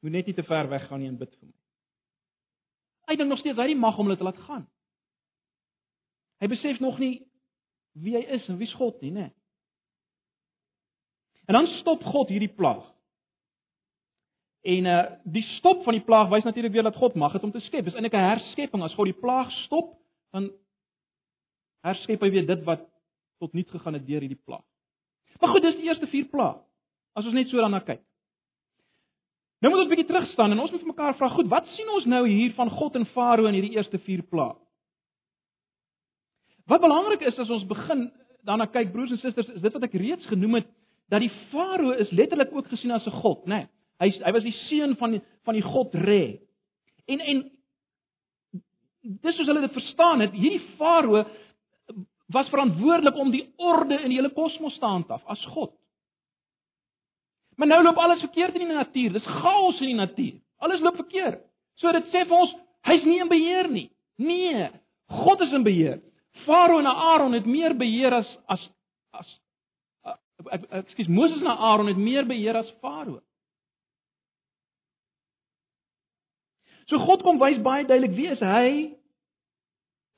[0.00, 1.54] Moet net nie te ver weg gaan nie en bid vir my.
[3.08, 4.66] Hy dink nog steeds hy het die mag om hulle te laat gaan.
[6.40, 7.26] Hy besef nog nie
[7.92, 9.30] wie hy is en wie's God nie, né?
[11.46, 12.84] En dan stop God hierdie plaag.
[14.64, 17.52] En uh die stop van die plaag wys natuurlik weer dat God mag het om
[17.52, 17.84] te skep.
[17.84, 18.82] Dis eintlik 'n herskepping.
[18.82, 19.92] As God die plaag stop,
[20.34, 20.50] dan
[21.86, 22.82] herskep hy weer dit wat
[23.42, 24.64] tot niet gegaan het deur hierdie plaag.
[25.40, 26.58] Maar goed, dis die eerste vier plaag.
[27.14, 28.02] As ons net so daarna kyk.
[29.62, 31.66] Nou moet ons 'n bietjie terug staan en ons moet vir mekaar vra, goed, wat
[31.76, 34.56] sien ons nou hier van God en Farao in hierdie eerste 4 plaae?
[36.66, 38.10] Wat belangrik is as ons begin
[38.44, 40.66] daarna kyk broers en susters, is dit wat ek reeds genoem het
[41.08, 43.54] dat die Farao is letterlik ook gesien as 'n god, né?
[43.54, 43.68] Nee,
[44.00, 46.40] hy hy was die seun van die, van die god Re.
[47.06, 47.50] En en
[49.04, 51.24] dis soos hulle dit verstaan het, hierdie Farao
[52.32, 55.74] was verantwoordelik om die orde in die hele kosmos te handhaaf as god.
[57.56, 59.12] Maar nou loop alles verkeerd in die natuur.
[59.12, 60.40] Dis chaos in die natuur.
[60.64, 61.44] Alles loop verkeerd.
[61.78, 62.54] So dit sê vir ons,
[62.88, 63.88] hy's nie in beheer nie.
[64.18, 64.70] Nee,
[65.22, 66.00] God is in beheer.
[66.44, 68.64] Farao en Aaron het meer beheer as as
[69.14, 69.38] as
[70.74, 73.20] Ekskuus, Moses en Aaron het meer beheer as Farao.
[76.90, 78.68] So God kom wys baie duidelik wie is hy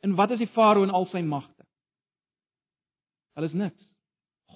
[0.05, 1.65] en wat is die Farao en al sy magte.
[3.37, 3.83] Hulle is niks.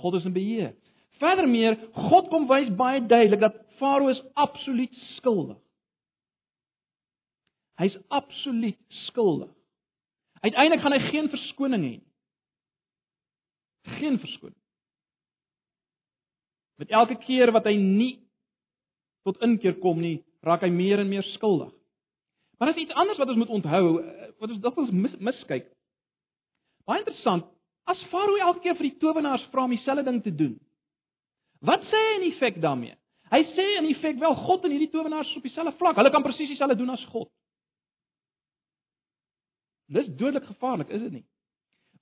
[0.00, 0.74] God is in beheer.
[1.20, 1.76] Verdermeer,
[2.10, 5.58] God kom wys baie duidelik dat Farao is absoluut skuldig.
[7.80, 9.50] Hy's absoluut skuldig.
[10.40, 12.06] Uiteindelik gaan hy geen verskoning hê nie.
[14.00, 14.56] Geen verskoning.
[16.80, 18.14] Met elke keer wat hy nie
[19.24, 21.72] tot inkeer kom nie, raak hy meer en meer skuldig.
[22.60, 23.84] Maar daar's iets anders wat ons moet onthou,
[24.38, 25.70] wat ons dikwels mis, miskyk.
[26.84, 27.46] Baie interessant,
[27.88, 30.58] as Farao elke keer vir die towenaars vra om dieselfde ding te doen.
[31.64, 32.98] Wat sê hy in effek daarmee?
[33.32, 35.96] Hy sê in effek wel God en hierdie towenaars is op dieselfde vlak.
[35.96, 37.32] Hulle kan presies dieselfde doen as God.
[39.96, 41.26] Dis dodelik gevaarlik, is dit nie?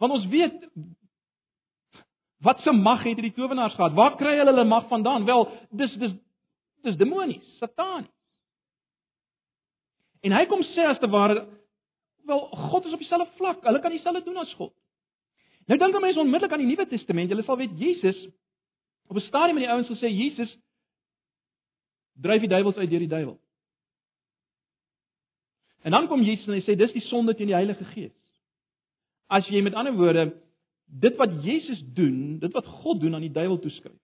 [0.03, 0.67] Want ons weet
[2.43, 3.95] wat se mag het hierdie towenaars gehad?
[3.95, 5.23] Waar kry hulle hulle mag vandaan?
[5.31, 6.19] Wel, dis dis
[6.83, 8.11] dis demonies, satanies.
[10.21, 11.47] En hy kom sê as te ware
[12.29, 13.63] wel God is op dieselfde vlak.
[13.65, 14.75] Hulle kan dieselfde doen as God.
[15.69, 17.31] Nou dink mense onmiddellik aan die Nuwe Testament.
[17.31, 18.29] Julle sal weet Jesus
[19.09, 20.59] op 'n stadium met die ouens gesê Jesus
[22.13, 23.39] dryf die duiwels uit deur die duiwel.
[25.83, 28.15] En dan kom Jesus en hy sê dis die sonde teen die Heilige Gees.
[29.27, 30.43] As jy met ander woorde
[30.85, 34.01] dit wat Jesus doen, dit wat God doen aan die duiwel toeskryf.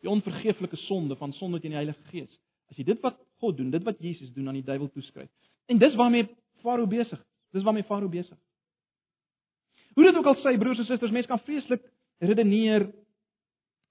[0.00, 2.40] Die onvergeeflike sonde van sonde teen die Heilige Gees.
[2.70, 5.30] As jy dit wat God doen, dit wat Jesus doen aan die duiwel toeskryf.
[5.66, 6.28] En dis waarmee
[6.62, 7.26] Farao besig is.
[7.54, 8.44] Dis waarmee Farao besig is.
[9.94, 11.84] Hoe dit ook al sê broers en susters, mense kan vreeslik
[12.18, 12.88] redeneer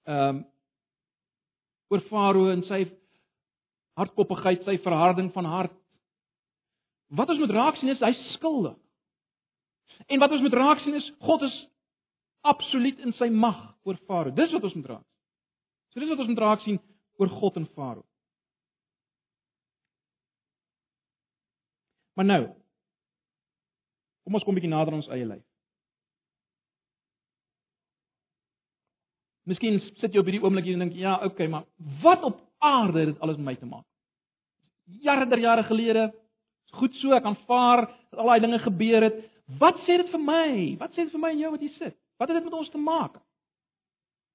[0.04, 0.42] ehm um,
[1.92, 2.84] oor Farao en sy
[4.00, 5.74] hardkoppigheid, sy verharding van hart.
[7.14, 8.74] Wat ons moet raak sien is hy skuldig.
[10.10, 11.56] En wat ons moet raak sien is God is
[12.44, 14.34] absoluut in sy mag oor Farao.
[14.34, 15.06] Dis wat ons moet raak.
[15.92, 16.80] So dis wat ons moet raak sien
[17.20, 18.04] oor God en Farao.
[22.14, 22.42] Maar nou
[24.24, 25.44] kom ons kom 'n bietjie nader aan ons eie lewe.
[29.44, 31.66] Miskien sit jy op hierdie oomblik hier en dink ja, okay, maar
[32.02, 33.84] wat op aarde het dit alles met my te maak?
[35.04, 36.12] Jare der jare gelede,
[36.72, 39.20] goed so, ek aanvaar dat al daai dinge gebeur het.
[39.60, 40.76] Wat sê dit vir my?
[40.80, 41.96] Wat sê dit vir my en jou wat hier sit?
[42.18, 43.20] Wat het dit met ons te maak?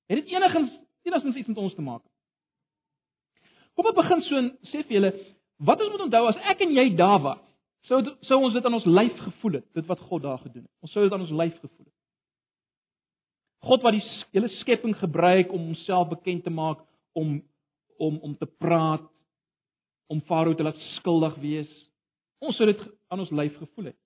[0.10, 0.78] Het dit enigins
[1.10, 2.04] enigins iets met ons te maak?
[3.74, 5.14] Kom ek begin so en sê vir julle,
[5.66, 7.42] wat ons moet onthou as ek en jy daar was,
[7.88, 10.72] sou sou ons dit aan ons lyf gevoel het, dit wat God daar gedoen het.
[10.84, 11.96] Ons sou dit aan ons lyf gevoel het.
[13.70, 17.40] God wat die hele skepping gebruik om homself bekend te maak, om
[18.00, 19.04] om om te praat,
[20.08, 21.72] om Farao te laat skuldig wees.
[22.40, 22.80] Ons sou dit
[23.12, 23.98] aan ons lyf gevoel het.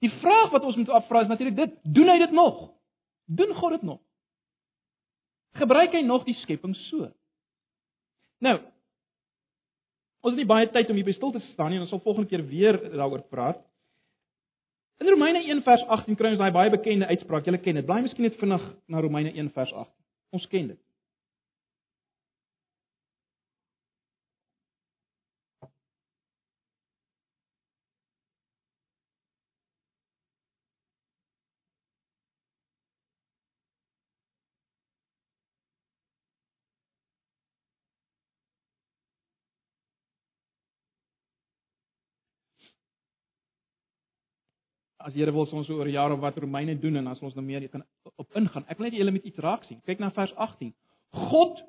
[0.00, 2.70] Die vraag wat ons moet afvra is natuurlik dit, doen hy dit nog?
[3.26, 3.98] Doen God dit nog?
[5.58, 7.10] Gebruik hy nog die skepping so?
[8.40, 8.56] Nou,
[10.20, 12.28] ons het nie baie tyd om hier by stil te staan nie, ons sal volgende
[12.28, 13.60] keer weer daaroor praat.
[15.00, 17.46] In Romeine 1 vers 18 kry ons daai baie bekende uitspraak.
[17.48, 17.86] Julle ken dit.
[17.88, 19.94] Blaai miskien net vinnig na Romeine 1 vers 18.
[20.36, 20.80] Ons ken dit.
[45.06, 47.84] As Here wil ons oor jare wat Romeine doen en as ons nou meer kan
[48.16, 48.66] op ingaan.
[48.68, 49.80] Ek wil net julle met iets raak sien.
[49.86, 50.72] Kyk na vers 18.
[51.30, 51.60] God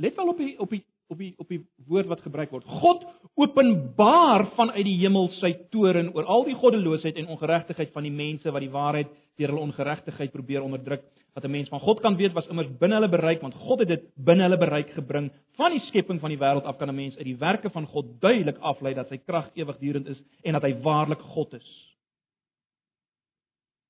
[0.00, 2.64] let wel op die op die op die op die woord wat gebruik word.
[2.80, 3.04] God
[3.36, 8.50] openbaar vanuit die hemel sy toorn oor al die goddeloosheid en ongeregtigheid van die mense
[8.50, 11.04] wat die waarheid deur hulle ongeregtigheid probeer onderdruk.
[11.34, 13.88] Wat 'n mens van God kan weet was immers binne hulle bereik want God het
[13.88, 15.30] dit binne hulle bereik gebring.
[15.56, 18.20] Van die skepping van die wêreld af kan 'n mens uit die werke van God
[18.20, 21.93] duidelik aflei dat sy krag ewigdurend is en dat hy waarlik God is.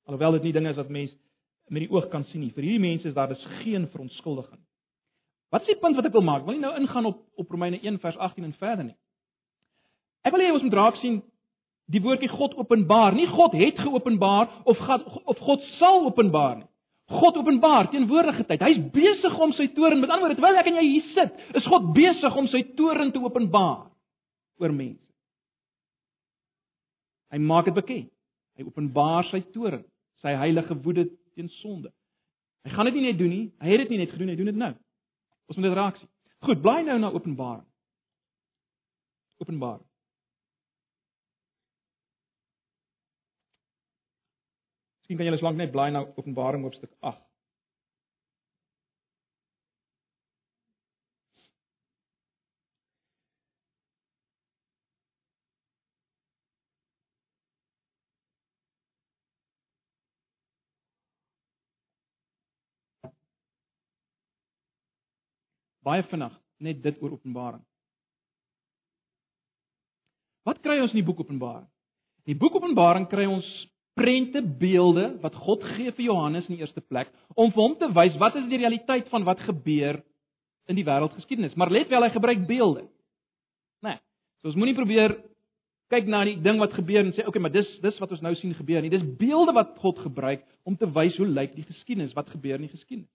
[0.05, 1.13] Alhoewel dit nie dinge is wat mens
[1.73, 2.53] met die oog kan sien nie.
[2.53, 4.61] Vir hierdie mense is daar dus geen verontskuldiging.
[5.55, 6.45] Wat is die punt wat ek wil maak?
[6.45, 8.97] Wil nie nou ingaan op op Romeine 1 vers 18 en verder nie.
[10.25, 11.23] Ek wil hê ons moet raak sien
[11.93, 13.17] die woordjie God openbaar.
[13.17, 16.69] Nie God het geopenbaar of God of God sal openbaar nie.
[17.15, 18.63] God openbaar teenwoordige tyd.
[18.65, 21.67] Hy's besig om sy toorn, met ander woorde, terwyl ek en jy hier sit, is
[21.69, 23.91] God besig om sy toorn te openbaar
[24.63, 25.03] oor mense.
[27.35, 28.09] Hy maak dit bekend.
[28.57, 29.85] Hy openbaar sy toorn
[30.23, 31.93] sy heilige woede teen sonde.
[32.65, 34.53] Hy gaan dit nie net doen nie, hy het dit nie net gedoen, hy doen
[34.53, 34.73] dit nou.
[35.51, 36.11] Ons moet dit raak sien.
[36.45, 37.67] Goed, bly nou na Openbaring.
[39.43, 39.85] Openbaring.
[45.05, 47.21] Miskien kan julle slank net bly na Openbaring hoofstuk 8.
[65.85, 67.63] Baie vinnig net dit oor Openbaring.
[70.45, 71.67] Wat kry ons in die boek Openbaring?
[72.25, 73.49] In die boek Openbaring kry ons
[73.95, 77.89] prente, beelde wat God gee vir Johannes in die eerste plek om vir hom te
[77.95, 80.01] wys wat is die realiteit van wat gebeur
[80.71, 81.55] in die wêreldgeskiedenis.
[81.61, 82.87] Maar let wel, hy gebruik beelde.
[83.85, 83.95] Né?
[83.95, 84.01] Nee,
[84.41, 85.19] so ons moenie probeer
[85.93, 88.33] kyk na die ding wat gebeur en sê okay, maar dis dis wat ons nou
[88.41, 88.93] sien gebeur nie.
[88.93, 92.67] Dis beelde wat God gebruik om te wys hoe lyk die geskiedenis, wat gebeur in
[92.67, 93.11] die geskiedenis.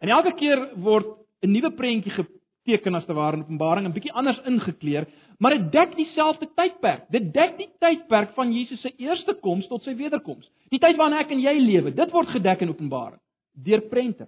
[0.00, 1.10] En elke keer word
[1.44, 5.06] 'n nuwe prentjie geteken as te ware in Openbaring, 'n bietjie anders ingekleer,
[5.38, 7.10] maar dit dek dieselfde tydperk.
[7.10, 10.48] Dit dek die tydperk van Jesus se eerste koms tot sy wederkoms.
[10.70, 13.20] Die tyd waarin ek en jy lewe, dit word gedek in Openbaring
[13.54, 14.26] deur prente.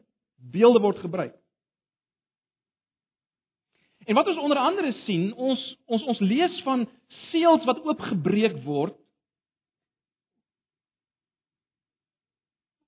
[0.52, 1.34] Beelde word gebruik.
[4.06, 6.86] En wat ons onder andere sien, ons ons ons lees van
[7.30, 8.94] seels wat oopgebreek word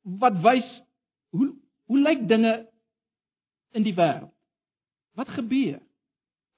[0.02, 0.68] wat wys
[1.34, 1.50] hoe
[1.88, 2.52] hoe lyk dinge
[3.76, 4.32] in die wêreld?
[5.18, 5.80] Wat gebeur?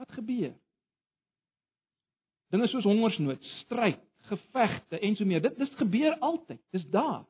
[0.01, 0.55] Wat gebeur?
[2.51, 5.43] Dinge soos hongersnood, stryd, gevegte en so meer.
[5.45, 6.61] Dit dis gebeur altyd.
[6.75, 7.25] Dis daar.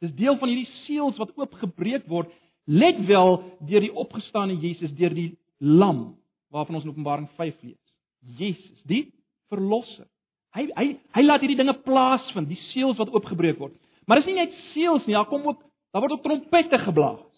[0.00, 2.30] Dis deel van hierdie seels wat oopgebreek word,
[2.70, 6.14] let wel deur die opgestane Jesus, deur die lam
[6.50, 7.92] waarvan ons in Openbaring 5 lees.
[8.38, 9.04] Jesus, die
[9.52, 10.08] verlosser.
[10.56, 13.76] Hy hy hy laat hierdie dinge plaasvind, die seels wat oopgebreek word.
[14.06, 15.60] Maar dis nie net seels nie, daar kom ook
[15.94, 17.29] daar word ook trompette geblaas.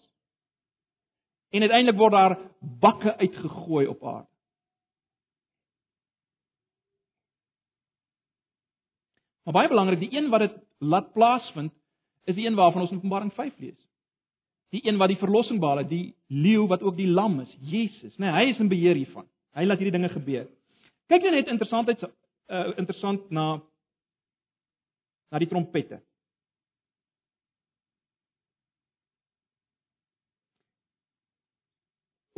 [1.53, 4.29] En uiteindelik word daar bakke uitgegooi op aarde.
[9.43, 11.73] Maar baie belangrik, die een wat dit laat plaasvind,
[12.23, 13.83] is die een waarvan ons in Openbaring 5 lees
[14.73, 18.15] die een wat die verlossing behaal het, die leeu wat ook die lam is, Jesus,
[18.17, 18.25] né?
[18.25, 19.27] Nee, hy is in beheer hiervan.
[19.53, 20.47] Hy laat hierdie dinge gebeur.
[21.11, 23.45] Kyk net interessantheid uh interessant na
[25.29, 26.01] na die trompette.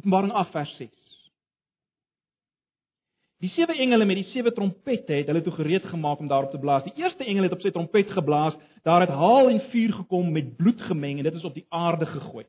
[0.06, 0.90] Openbaring 8 vers 6.
[3.42, 6.60] Die sewe engele met die sewe trompette het hulle toe gereed gemaak om daarop te
[6.62, 6.84] blaas.
[6.86, 8.54] Die eerste engel het op sy trompet geblaas,
[8.86, 12.06] daar het haal en vuur gekom met bloed gemeng en dit is op die aarde
[12.06, 12.46] gegooi.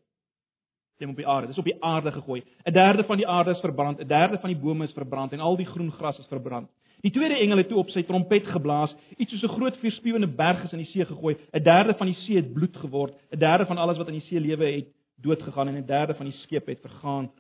[0.99, 2.42] Stem op die aarde, dis op die aarde gegooi.
[2.66, 5.40] 'n Derde van die aarde is verbrand, 'n derde van die bome is verbrand en
[5.40, 6.69] al die groen gras is verbrand.
[7.01, 10.64] Die tweede engel het toe op sy trompet geblaas, iets soos 'n groot vuurspuwende berg
[10.64, 11.37] is in die see gegooi.
[11.53, 14.29] 'n Derde van die see het bloed geword, 'n derde van alles wat in die
[14.29, 14.88] see lewe het
[15.23, 17.31] dood gegaan en 'n derde van die skepe het vergaan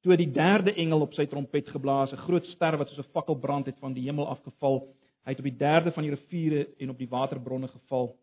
[0.00, 3.34] toe die derde engel op sy trompet geblaas, 'n groot ster wat soos 'n fakkel
[3.34, 4.88] brand het van die hemel afgeval.
[5.24, 8.16] Hy het op die derde van die riviere en op die waterbronne geval.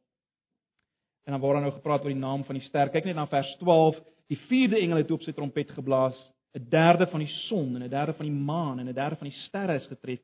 [1.25, 2.89] En dan word daar nou gepraat oor die naam van die ster.
[2.89, 3.95] Kyk net na vers 12.
[4.27, 6.15] Die vierde engel het op sy trompet geblaas.
[6.55, 9.27] 'n Derde van die son en 'n derde van die maan en 'n derde van
[9.27, 10.19] die sterre is getref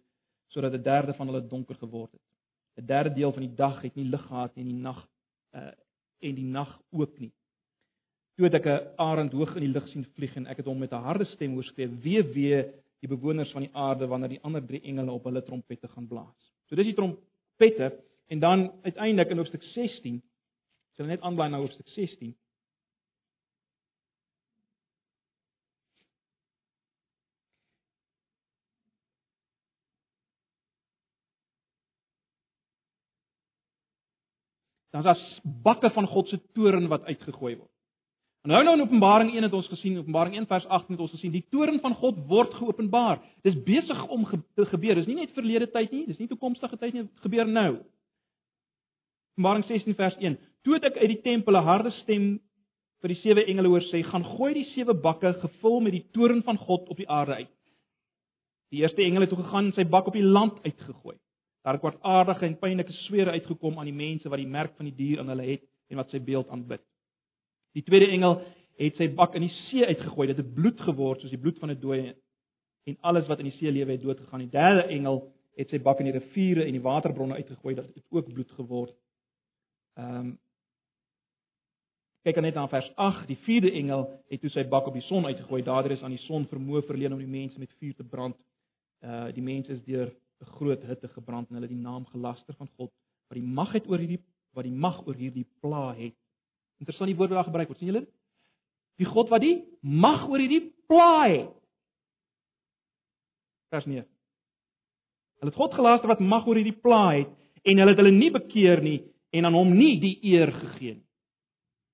[0.48, 2.22] sodat 'n derde van hulle donker geword het.
[2.78, 5.08] 'n Derde deel van die dag het nie lig gehad nie en die nag
[5.56, 5.72] uh
[6.20, 7.32] en die nag ook nie.
[8.36, 10.80] Toe het ek 'n arend hoog in die lug sien vlieg en ek het hom
[10.80, 12.64] met 'n harde stem oorskree: "Wee wee
[13.00, 16.52] die bewoners van die aarde wanneer die ander drie engele op hulle trompette gaan blaas."
[16.66, 20.22] So dis die trompette en dan uiteindelik in hoofstuk 16
[20.96, 22.36] sal net aanbly na hoofstuk 16.
[34.92, 37.73] Dan is daar bakke van God se toorn wat uitgegooi word.
[38.44, 41.12] En nou nou in Openbaring 1 het ons gesien, Openbaring 1 vers 8 het ons
[41.16, 43.22] gesien, die toorn van God word geopenbaar.
[43.48, 45.00] Dis besig om ge te gebeur.
[45.00, 47.70] Dis nie net verlede tyd nie, dis nie toekomstige tyd nie, dit gebeur nou.
[49.38, 50.36] Openbaring 16 vers 1.
[50.68, 52.26] Toe het ek uit die tempel 'n harde stem
[53.02, 56.44] vir die sewe engele hoor sê: "Gaan gooi die sewe bakke gevul met die toorn
[56.44, 57.56] van God op die aarde uit."
[58.72, 61.16] Die eerste engel het toe gegaan en sy bak op die land uitgegooi.
[61.64, 64.96] Daar het kwartaardige en pynlike swere uitgekom aan die mense wat die merk van die
[64.96, 66.82] dier aan hulle het en wat sy beeld aanbid.
[67.74, 68.42] Die tweede engel
[68.82, 70.28] het sy bak in die see uitgegooi.
[70.28, 72.16] Dit het bloed geword soos die bloed van 'n dooie
[72.84, 74.40] en alles wat in die see lewe het dood gegaan.
[74.40, 77.76] Die derde engel het sy bak in die riviere en die waterbronne uitgegooi.
[77.76, 78.96] Dit het ook bloed geword.
[79.98, 80.40] Ehm um,
[82.24, 83.26] Kyk net na vers 8.
[83.28, 85.60] Die vierde engel het toe sy bak op die son uitgegooi.
[85.64, 88.38] Daardeur is aan die son vermoë verleen om die mense met vuur te brand.
[89.04, 90.08] Uh die mense is deur
[90.40, 92.92] 'n groot hitte gebrand en hulle die naam gelaster van God
[93.28, 94.22] wat die mag het oor hierdie
[94.56, 96.16] wat die mag oor hierdie pla het.
[96.84, 97.80] Interessant die woorde daar gebruik word.
[97.80, 98.06] sien julle?
[99.00, 101.48] Die God wat die mag oor hierdie plaai.
[103.72, 104.04] Vers 9.
[105.40, 107.32] Hulle het God gelaaster wat mag oor hierdie plaai het
[107.64, 109.00] en hulle het hulle nie bekeer nie
[109.34, 111.06] en aan hom nie die eer gegee nie.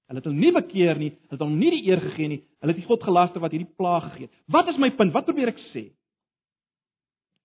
[0.09, 2.39] Hulle het hom nie bekeer nie, hulle het hom nie die eer gegee nie.
[2.59, 4.37] Hulle het die God gelaaster wat hierdie plaag gegee het.
[4.49, 5.13] Wat is my punt?
[5.13, 5.91] Wat probeer ek sê?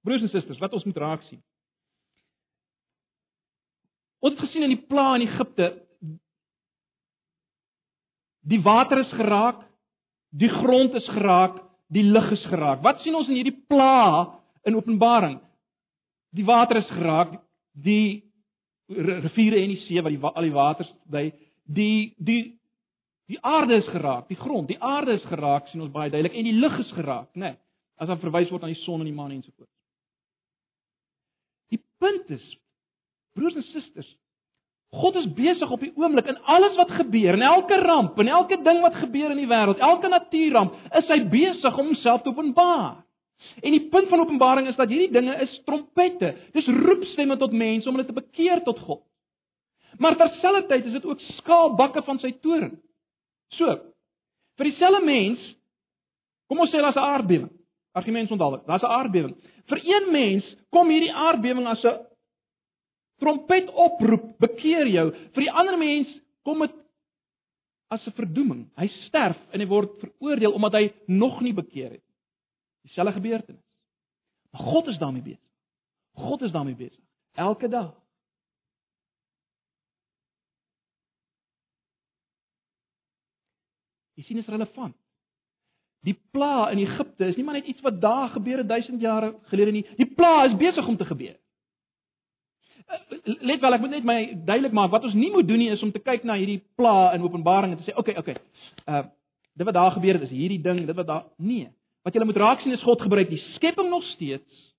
[0.05, 1.43] Broers en susters, wat ons moet raak sien.
[4.25, 5.69] Ons het gesien in die plaag in Egipte
[8.49, 9.63] Die water is geraak.
[10.35, 11.61] Die grond is geraak,
[11.95, 12.83] die lug is geraak.
[12.83, 14.35] Wat sien ons in hierdie pla
[14.67, 15.37] in Openbaring?
[16.35, 17.37] Die water is geraak,
[17.71, 18.25] die
[18.89, 21.29] riviere en die see wat die al die waters dui,
[21.65, 22.41] die die
[23.31, 26.45] die aarde is geraak, die grond, die aarde is geraak, sien ons baie duidelik en
[26.45, 27.55] die lug is geraak, né?
[27.55, 27.61] Nee,
[27.97, 29.71] as dan verwys word aan die son en die maan en so voort.
[31.73, 32.45] Die punt is
[33.39, 34.11] broers en susters,
[34.95, 38.61] God is besig op die oomblik in alles wat gebeur, in elke ramp, in elke
[38.63, 43.05] ding wat gebeur in die wêreld, elke natuurramp, is hy besig om homself te openbaar.
[43.61, 46.33] En die punt van Openbaring is dat hierdie dinge is trompette.
[46.55, 49.03] Dis roepstemme tot mense om hulle te bekeer tot God.
[49.99, 52.73] Maar terselfdertyd is dit ook skaalbakke van sy toorn.
[53.55, 53.77] So,
[54.59, 55.43] vir dieselfde mens,
[56.51, 57.53] kom ons sê daar's 'n aardbewing.
[57.95, 59.37] Argument onthou, daar's 'n aardbewing.
[59.69, 61.99] Vir een mens kom hierdie aardbewing as 'n
[63.23, 65.11] trompet oproep, bekeer jou.
[65.35, 66.11] Vir die ander mens
[66.43, 66.75] kom dit
[67.89, 68.71] as 'n verdoeming.
[68.77, 72.05] Hy sterf en hy word veroordeel omdat hy nog nie bekeer het.
[72.83, 73.65] Dieselfde gebeurtenis.
[74.51, 75.51] Maar God is daarmee besig.
[76.15, 77.05] God is daarmee besig
[77.35, 77.95] elke dag.
[84.15, 84.95] Jy sien dit is relevant.
[86.05, 89.33] Die pla in Egipte is nie maar net iets wat daar gebeur het duisend jare
[89.51, 89.87] gelede nie.
[89.99, 91.35] Die pla is besig om te gebeur.
[93.25, 95.83] Let wel, ek moet net my duidelik maak wat ons nie moet doen nie is
[95.83, 98.31] om te kyk na hierdie pla in Openbaring en te sê, "Oké, okay, oké.
[98.31, 99.05] Okay, uh
[99.55, 101.69] dit wat daar gebeur het is hierdie ding, dit wat daar nee.
[102.03, 104.73] Wat jy moet raak sien is God gebruik die skepping nog steeds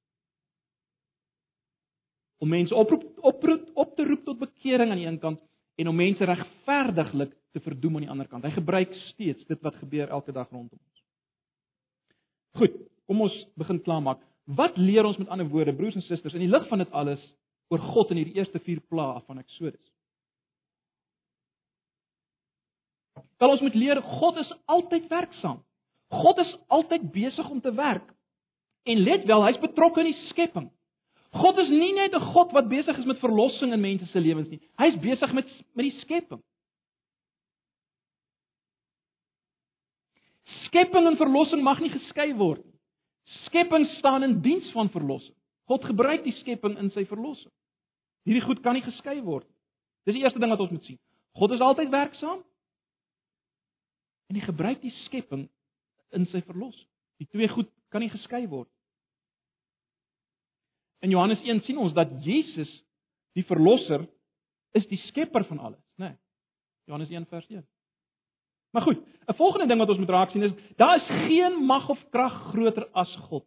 [2.37, 5.39] om mense oproep oproep op te roep tot bekering aan die een kant
[5.75, 8.43] en om mense regverdiglik te verdoem aan die ander kant.
[8.43, 11.03] Hy gebruik steeds dit wat gebeur elke dag rondom ons.
[12.59, 12.75] Goed,
[13.07, 14.21] kom ons begin klaarmaak.
[14.45, 17.23] Wat leer ons met ander woorde, broers en susters, in die lig van dit alles
[17.73, 19.91] oor God in hierdie eerste 4 plaae van Eksodus.
[23.41, 25.59] Wel ons moet leer God is altyd werksaam.
[26.13, 28.07] God is altyd besig om te werk.
[28.85, 30.69] En let wel, hy's betrokke in die skepping.
[31.35, 34.49] God is nie net 'n God wat besig is met verlossing in mense se lewens
[34.49, 34.61] nie.
[34.77, 36.41] Hy's besig met met die skepping.
[40.67, 42.79] Skepping en verlossing mag nie geskei word nie.
[43.45, 45.34] Skepping staan in diens van verlossing.
[45.69, 47.51] God gebruik die skepping in sy verlossing.
[48.25, 49.47] Hierdie goed kan nie geskei word.
[50.05, 50.99] Dis die eerste ding wat ons moet sien.
[51.37, 52.43] God is altyd werksaam.
[54.29, 55.47] En hy gebruik die skepping
[56.17, 56.87] in sy verlossing.
[57.21, 58.69] Die twee goed kan nie geskei word.
[61.05, 62.71] In Johannes 1 sien ons dat Jesus
[63.37, 64.05] die verlosser
[64.75, 66.09] is die skepper van alles, né?
[66.09, 66.17] Nee.
[66.89, 67.63] Johannes 1 vers 1.
[68.75, 71.89] Maar goed, 'n volgende ding wat ons moet raak sien is daar is geen mag
[71.89, 73.45] of krag groter as God.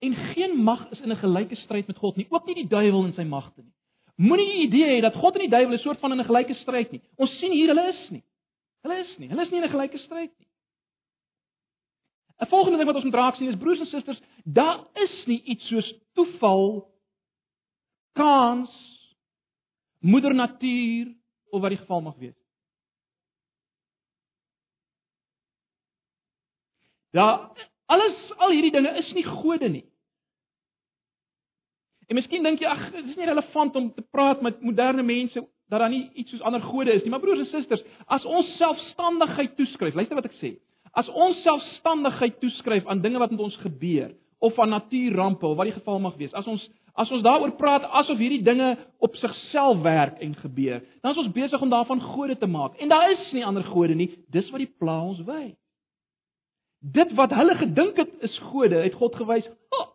[0.00, 3.04] En geen mag is in 'n gelyke stryd met God nie, ook nie die duiwel
[3.04, 3.72] en sy magte nie.
[4.16, 6.54] Moenie die idee hê dat God en die duiwel 'n soort van in 'n gelyke
[6.54, 7.02] stryd nie.
[7.16, 8.22] Ons sien hier hulle is nie.
[8.82, 9.28] Hulle is nie.
[9.28, 10.48] Hulle is nie in 'n gelyke stryd nie.
[12.40, 15.42] 'n Volgende ding wat ons moet raak sien is broers en susters, daar is nie
[15.42, 16.88] iets soos toeval,
[18.12, 18.70] kans,
[19.98, 21.14] moeder natuur
[21.50, 22.36] of wat die geval mag wees.
[27.10, 27.50] Daar
[27.86, 29.89] alles al hierdie dinge is nie gode nie.
[32.10, 35.44] En miskien dink jy ag, dit is nie relevant om te praat met moderne mense
[35.70, 37.12] dat daar nie iets soos ander gode is nie.
[37.12, 40.56] Maar broers en susters, as ons selfstandigheid toeskryf, luister wat ek sê.
[40.98, 44.10] As ons selfstandigheid toeskryf aan dinge wat met ons gebeur
[44.42, 46.66] of aan natuurrampe of wat die geval mag wees, as ons
[46.98, 51.30] as ons daaroor praat asof hierdie dinge op sigself werk en gebeur, dan is ons
[51.32, 52.74] besig om daarvan gode te maak.
[52.82, 54.10] En daar is nie ander gode nie.
[54.34, 55.54] Dis wat die pla ons wys.
[56.82, 59.46] Dit wat hulle gedink het is gode, het God gewys.
[59.70, 59.86] Oh,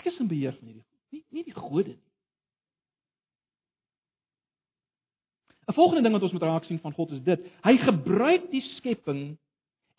[0.00, 2.10] Ek is in beheer van hierdie goed, nie nie die gode nie.
[5.70, 7.42] 'n Volgende ding wat ons moet raak sien van God is dit.
[7.62, 9.36] Hy gebruik die skepping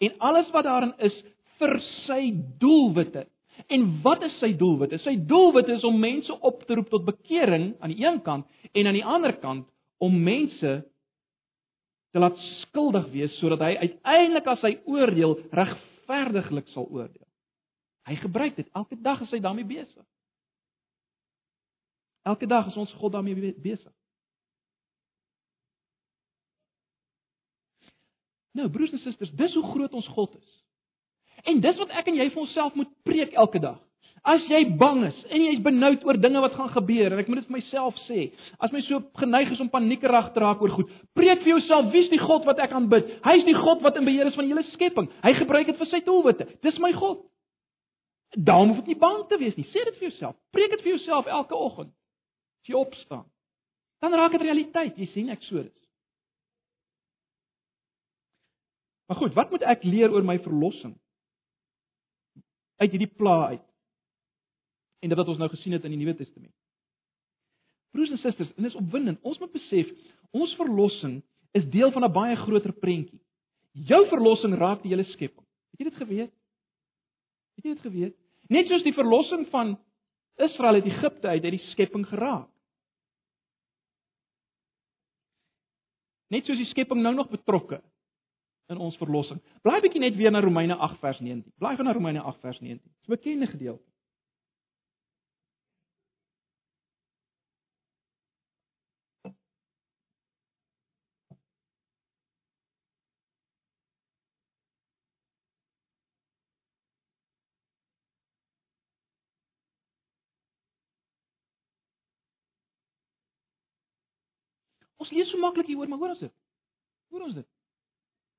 [0.02, 1.16] en alles wat daarin is
[1.62, 1.78] vir
[2.08, 3.28] sy doelwitte.
[3.70, 4.98] En wat is sy doelwitte?
[5.06, 8.88] Sy doelwitte is om mense op te roep tot bekering aan die een kant en
[8.88, 9.68] aan die ander kant
[10.02, 10.74] om mense
[12.12, 17.28] te laat skuldig wees sodat hy uiteindelik as hy oordeel regverdiglik sal oordeel.
[18.10, 18.70] Hy gebruik dit.
[18.74, 20.06] Elke dag is hy daarmee besig.
[22.22, 23.92] Elke dag is ons God daarmee besig.
[28.52, 30.50] Nou broers en susters, dis hoe groot ons God is.
[31.48, 33.80] En dis wat ek en jy vir onsself moet preek elke dag.
[34.22, 37.40] As jy bang is en jy's benoud oor dinge wat gaan gebeur en ek moet
[37.42, 38.28] dit vir myself sê,
[38.62, 42.12] as my so geneig is om paniekerig te raak oor goed, preek vir jouself, wie's
[42.12, 43.10] die God wat ek aanbid?
[43.26, 45.10] Hy's die God wat in beheer is van die hele skepping.
[45.26, 46.46] Hy gebruik dit vir sy doelwitte.
[46.62, 47.24] Dis my God.
[48.38, 49.68] Daarom hoef jy nie bang te wees nie.
[49.74, 50.38] Sê dit vir jouself.
[50.56, 51.92] Preek dit vir jouself elke oggend
[52.62, 53.26] as jy opstaan.
[54.02, 55.78] Dan raak dit realiteit, jy sien Eksodus.
[59.10, 60.94] Maar goed, wat moet ek leer oor my verlossing?
[62.80, 63.66] Uit hierdie pla uit.
[65.02, 66.54] En dit wat ons nou gesien het in die Nuwe Testament.
[67.92, 69.20] Broers en susters, en dis opwindend.
[69.28, 69.90] Ons moet besef,
[70.32, 71.20] ons verlossing
[71.58, 73.20] is deel van 'n baie groter prentjie.
[73.72, 75.46] Jou verlossing raak die hele skepping.
[75.72, 76.34] Het jy dit geweet?
[77.56, 78.21] Het jy dit geweet?
[78.52, 79.78] Net soos die verlossing van
[80.42, 82.50] Israel uit Egipte uit uit die skepping geraak.
[86.32, 87.82] Net soos die skepping nou nog betrokke
[88.72, 89.40] in ons verlossing.
[89.66, 91.52] Blaai bietjie net weer na Romeine 8 vers 19.
[91.60, 92.80] Blaai gou na Romeine 8 vers 19.
[92.88, 93.91] Dis 'n bekende gedeelte.
[115.02, 116.34] Ons lees so maklik hieroor, maar hoor ons dit.
[117.12, 117.48] Hoor ons dit.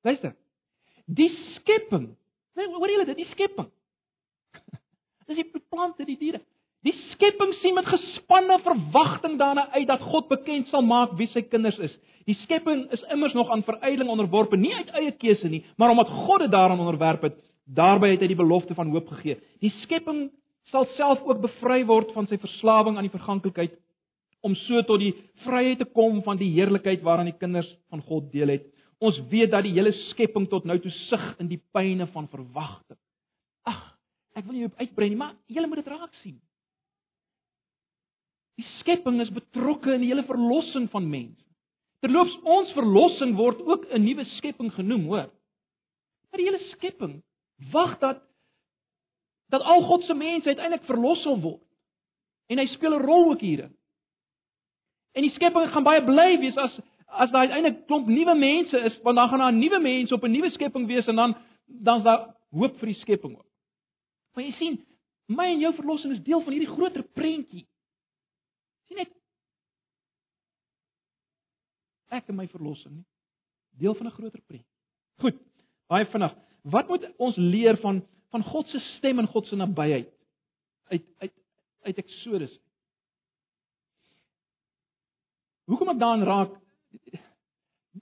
[0.06, 0.34] Luister.
[1.10, 2.12] Die skepping.
[2.58, 3.68] Hoor julle dit, die skepping.
[5.26, 6.42] Dis die plante, die diere.
[6.82, 11.44] Die skepping sien met gespanne verwagting daarna uit dat God bekend sal maak wie sy
[11.46, 11.94] kinders is.
[12.26, 16.10] Die skepping is immers nog aan verydeling onderworpe, nie uit eie keuse nie, maar omdat
[16.10, 17.38] God dit daaraan onderwerp het.
[17.70, 19.38] Daarby het hy die belofte van hoop gegee.
[19.62, 20.28] Die skepping
[20.70, 23.78] sal self ook bevry word van sy verslawing aan die verganklikheid
[24.43, 25.14] om so tot die
[25.45, 28.68] vryheid te kom van die heerlikheid waaraan die kinders van God deel het.
[29.03, 32.99] Ons weet dat die hele skepping tot nou toe sug in die pyne van verwagting.
[33.66, 33.80] Ag,
[34.38, 36.38] ek wil nie uitbrei nie, maar julle moet dit raak sien.
[38.61, 41.40] Die skepping is betrokke in die hele verlossing van mense.
[42.03, 45.30] Terloops, ons verlossing word ook 'n nuwe skepping genoem, hoor.
[46.30, 47.22] Maar die hele skepping
[47.72, 48.22] wag dat
[49.53, 51.62] dat al God se mense uiteindelik verlos sal word.
[52.49, 53.76] En hy speel 'n rol ook hierin.
[55.12, 56.80] En die skepping gaan baie bly wees as
[57.12, 60.32] as daar uiteindelik klomp nuwe mense is, want dan gaan daar nuwe mense op 'n
[60.32, 61.36] nuwe skepping wees en dan
[61.66, 63.50] dan's daar hoop vir die skepping ook.
[64.34, 64.86] Maar jy sien,
[65.26, 67.66] my en jou verlossing is deel van hierdie groter prentjie.
[68.88, 69.12] sien ek
[72.08, 73.06] ek en my verlossing nie
[73.78, 74.66] deel van 'n groter prent.
[75.16, 75.36] Goed,
[75.86, 76.34] baie vinnig.
[76.62, 80.08] Wat moet ons leer van van God se stem en God se nabyheid
[80.88, 81.32] uit uit
[81.82, 82.60] uit Eksodus?
[85.70, 86.56] Hoekom ek daaraan raak?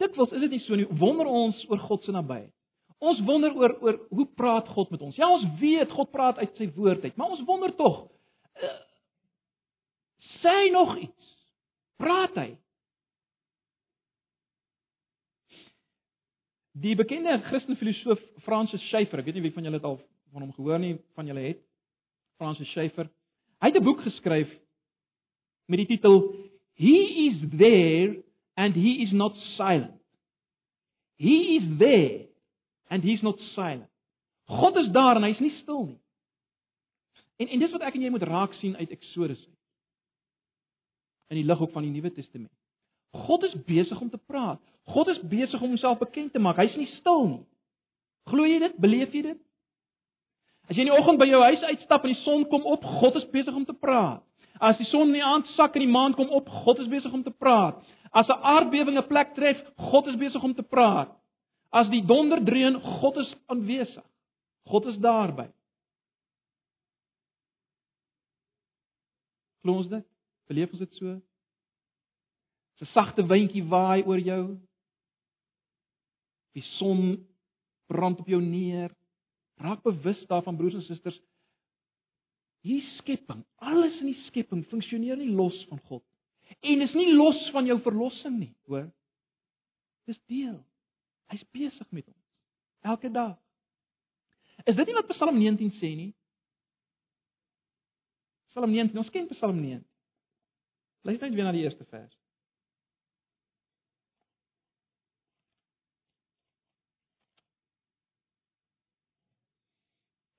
[0.01, 0.87] Dikwels is dit nie so nie.
[1.01, 2.53] Wonder ons oor God se nabyheid.
[3.01, 5.17] Ons wonder oor oor hoe praat God met ons?
[5.17, 8.03] Ja, ons weet God praat uit sy woord uit, maar ons wonder tog.
[8.61, 8.75] Uh,
[10.43, 11.31] sê nog iets.
[12.01, 12.51] Praat hy?
[16.81, 19.99] Die bekende Christelike filosoof Francis Schaeffer, ek weet nie wie van julle dit al
[20.31, 21.65] van hom gehoor nie, van julle het.
[22.41, 23.09] Francis Schaeffer.
[23.61, 24.49] Hy het 'n boek geskryf
[25.69, 26.23] met die titel
[26.81, 28.17] He is there
[28.57, 30.01] and he is not silent.
[31.19, 32.21] He is there
[32.89, 33.91] and he's not silent.
[34.49, 35.99] God is daar en hy's nie stil nie.
[37.37, 39.59] En en dis wat ek en jy moet raak sien uit Eksodus uit.
[41.35, 42.53] In die lig ook van die Nuwe Testament.
[43.27, 44.65] God is besig om te praat.
[44.89, 46.57] God is besig om homself bekend te maak.
[46.65, 47.45] Hy's nie stil nie.
[48.33, 48.81] Glo jy dit?
[48.81, 49.45] Beleef jy dit?
[50.65, 53.21] As jy in die oggend by jou huis uitstap en die son kom op, God
[53.21, 54.25] is besig om te praat.
[54.61, 57.13] As die son in die aand sak en die maan kom op, God is besig
[57.17, 57.81] om te praat.
[58.13, 61.17] As 'n aardbewing 'n plek tref, God is besig om te praat.
[61.73, 64.05] As die donder dreun, God is aanwesig.
[64.67, 65.49] God is daarby.
[69.63, 70.07] Glo ons dit?
[70.49, 71.21] Beleef ons dit so?
[72.81, 74.59] 'n Sagte windjie waai oor jou.
[76.53, 77.27] Die son
[77.87, 78.91] brand op jou neer.
[79.61, 81.21] Raak bewus daarvan broers en susters,
[82.61, 86.05] Hierdie skepping, alles in die skepping funksioneer nie los van God.
[86.61, 88.91] En is nie los van jou verlossing nie, hoor.
[90.11, 90.59] Dis deel.
[91.31, 92.19] Hy's besig met ons
[92.91, 93.37] elke dag.
[94.69, 96.11] Is dit nie wat Psalm 19 sê nie?
[98.51, 99.87] Psalm 19, ons ken Psalm 19.
[101.07, 102.13] Luister net weer na die eerste vers.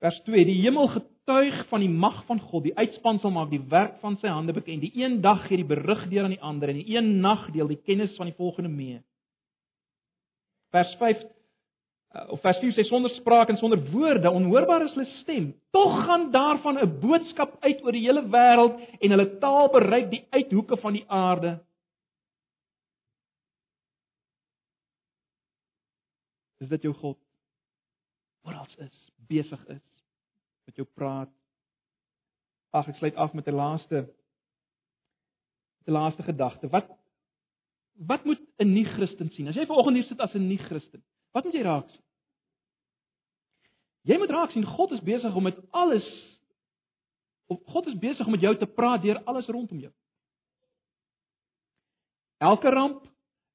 [0.02, 0.90] Vers 2: Die hemel
[1.22, 2.64] getuig van die mag van God.
[2.64, 4.82] Die uitspansel maak die werk van sy hande bekend.
[4.82, 7.68] Die een dag gee die berig deur aan die ander en die een nag deel
[7.68, 9.00] die kennis van die volgende mee.
[10.70, 15.08] Vers 5 uh, of vers 4 sê sonder spraak en sonder woorde, onhoorbaar is hulle
[15.20, 15.52] stem.
[15.70, 20.26] Tog gaan daarvan 'n boodskap uit oor die hele wêreld en hulle taal bereik die
[20.30, 21.60] uithoeke van die aarde.
[26.58, 27.18] Is dit jou God?
[28.42, 29.91] Oral is, besig is
[30.66, 31.30] met jou praat.
[32.72, 34.08] Ag, ek sluit af met 'n laaste
[35.86, 36.68] 'n laaste gedagte.
[36.68, 36.86] Wat
[38.06, 39.48] wat moet 'n nie-Christen sien?
[39.48, 41.02] As jy vanoggend hier sit as 'n nie-Christen,
[41.32, 42.02] wat moet jy raak sien?
[44.02, 46.06] Jy moet raak sien God is besig om met alles
[47.46, 49.92] of God is besig om met jou te praat deur alles rondom jou.
[52.38, 53.04] Elke ramp,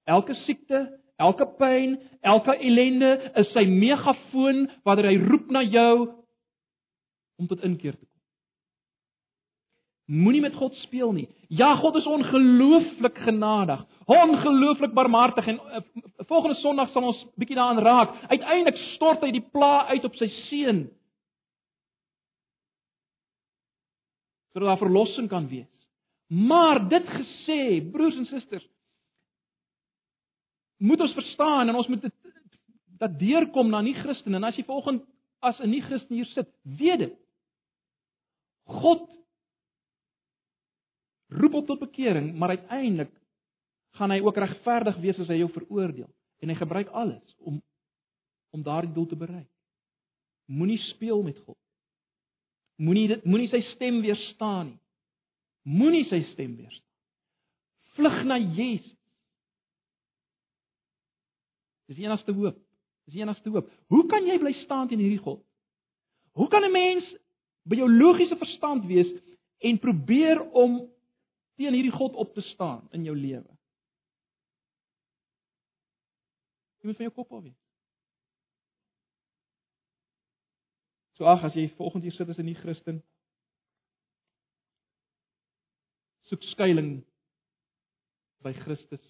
[0.04, 6.24] elke siekte, elke pyn, elke ellende is sy megafoon wanneer hy roep na jou
[7.38, 8.14] om tot inkeer te kom.
[10.08, 11.28] Moenie met God speel nie.
[11.52, 15.82] Ja, God is ongelooflik genadig, ongelooflik barmhartig en uh,
[16.30, 18.14] volgende Sondag sal ons bietjie daaraan raak.
[18.32, 20.88] Uiteindelik stort hy die pla uit op sy seun.
[24.58, 25.70] sodat daar verlossing kan wees.
[26.28, 28.66] Maar dit gesê, broers en susters,
[30.78, 32.14] moet ons verstaan en ons moet dit
[32.98, 34.40] dat deurkom na nie Christene.
[34.40, 35.04] En as jy vanoggend
[35.46, 37.14] as 'n nie Christen hier sit, weet dit.
[38.68, 39.06] God
[41.28, 43.12] roep op tot bekering, maar uiteindelik
[43.98, 46.10] gaan hy ook regverdig wees as hy jou veroordeel
[46.44, 47.62] en hy gebruik alles om
[48.56, 49.50] om daardie doel te bereik.
[50.48, 51.58] Moenie speel met God.
[52.80, 54.80] Moenie dit moenie sy stem weerstaan nie.
[55.68, 56.96] Moenie sy stem weerstaan.
[57.98, 58.96] Vlug na Jesus.
[61.92, 62.58] Dis die enigste hoop.
[63.08, 63.70] Dis die enigste hoop.
[63.92, 65.44] Hoe kan jy bly staan teen hierdie God?
[66.38, 67.06] Hoe kan 'n mens
[67.68, 69.10] by jou logiese verstand wees
[69.68, 70.80] en probeer om
[71.58, 73.58] teen hierdie God op te staan in jou lewe.
[76.78, 77.64] Jy moet van jou kop af wees.
[81.18, 83.02] So ag as jy volgende hier sit as 'n nie Christen,
[86.30, 87.06] soek skuilings
[88.44, 89.02] by Christus.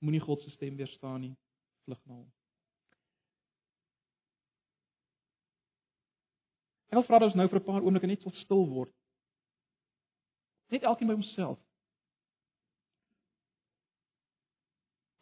[0.00, 1.36] Moenie God se stem weerstaan nie.
[1.84, 2.28] Vlug na hom.
[6.90, 8.92] Ek wil vra dat ons nou vir 'n paar oomblikke net stil word.
[10.70, 11.58] Net elkeen by homself.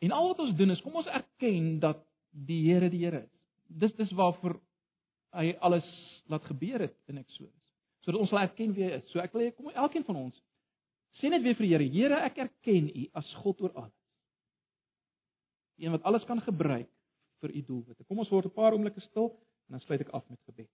[0.01, 3.31] En al wat ons doen is kom ons erken dat die Here die Here is.
[3.67, 4.61] Dis dis waarvoor
[5.33, 5.89] hy alles
[6.27, 7.75] laat gebeur het in Eksodus.
[8.01, 9.11] Sodat ons sal erken wie hy is.
[9.11, 10.43] So ek wil hê kom elkeen van ons
[11.19, 13.95] sê net weer vir die Here, Here, ek erken U as God oor alles.
[15.79, 16.91] Die een wat alles kan gebruik
[17.43, 18.05] vir U doelwitte.
[18.07, 19.33] Kom ons word 'n paar oomblikke stil
[19.69, 20.71] en dan sluit ek af met gebed.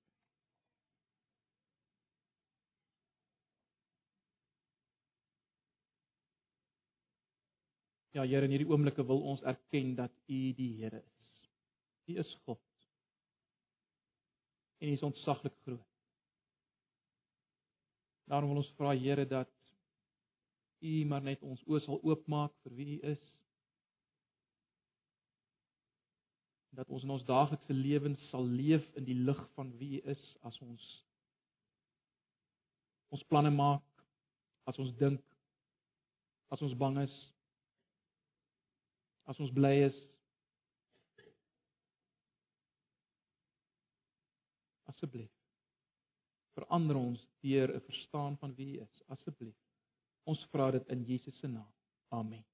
[8.14, 11.40] Ja Here, in hierdie oomblikke wil ons erken dat U die Here is.
[12.06, 12.60] U is God.
[14.78, 15.90] En U is ontsaglik groot.
[18.30, 19.50] Daarom wil ons vra Here dat
[20.84, 23.26] U maar net ons oë sal oopmaak vir wie U is.
[26.78, 30.24] Dat ons in ons daaglikse lewens sal leef in die lig van wie U is
[30.46, 30.86] as ons
[33.14, 33.82] ons planne maak,
[34.66, 35.22] as ons dink,
[36.50, 37.14] as ons bang is,
[39.30, 39.96] as ons bly is
[44.92, 45.32] asseblief
[46.54, 49.02] verander ons deur 'n verstaan van wie U is.
[49.08, 49.56] Asseblief
[50.24, 51.72] ons vra dit in Jesus se naam.
[52.08, 52.53] Amen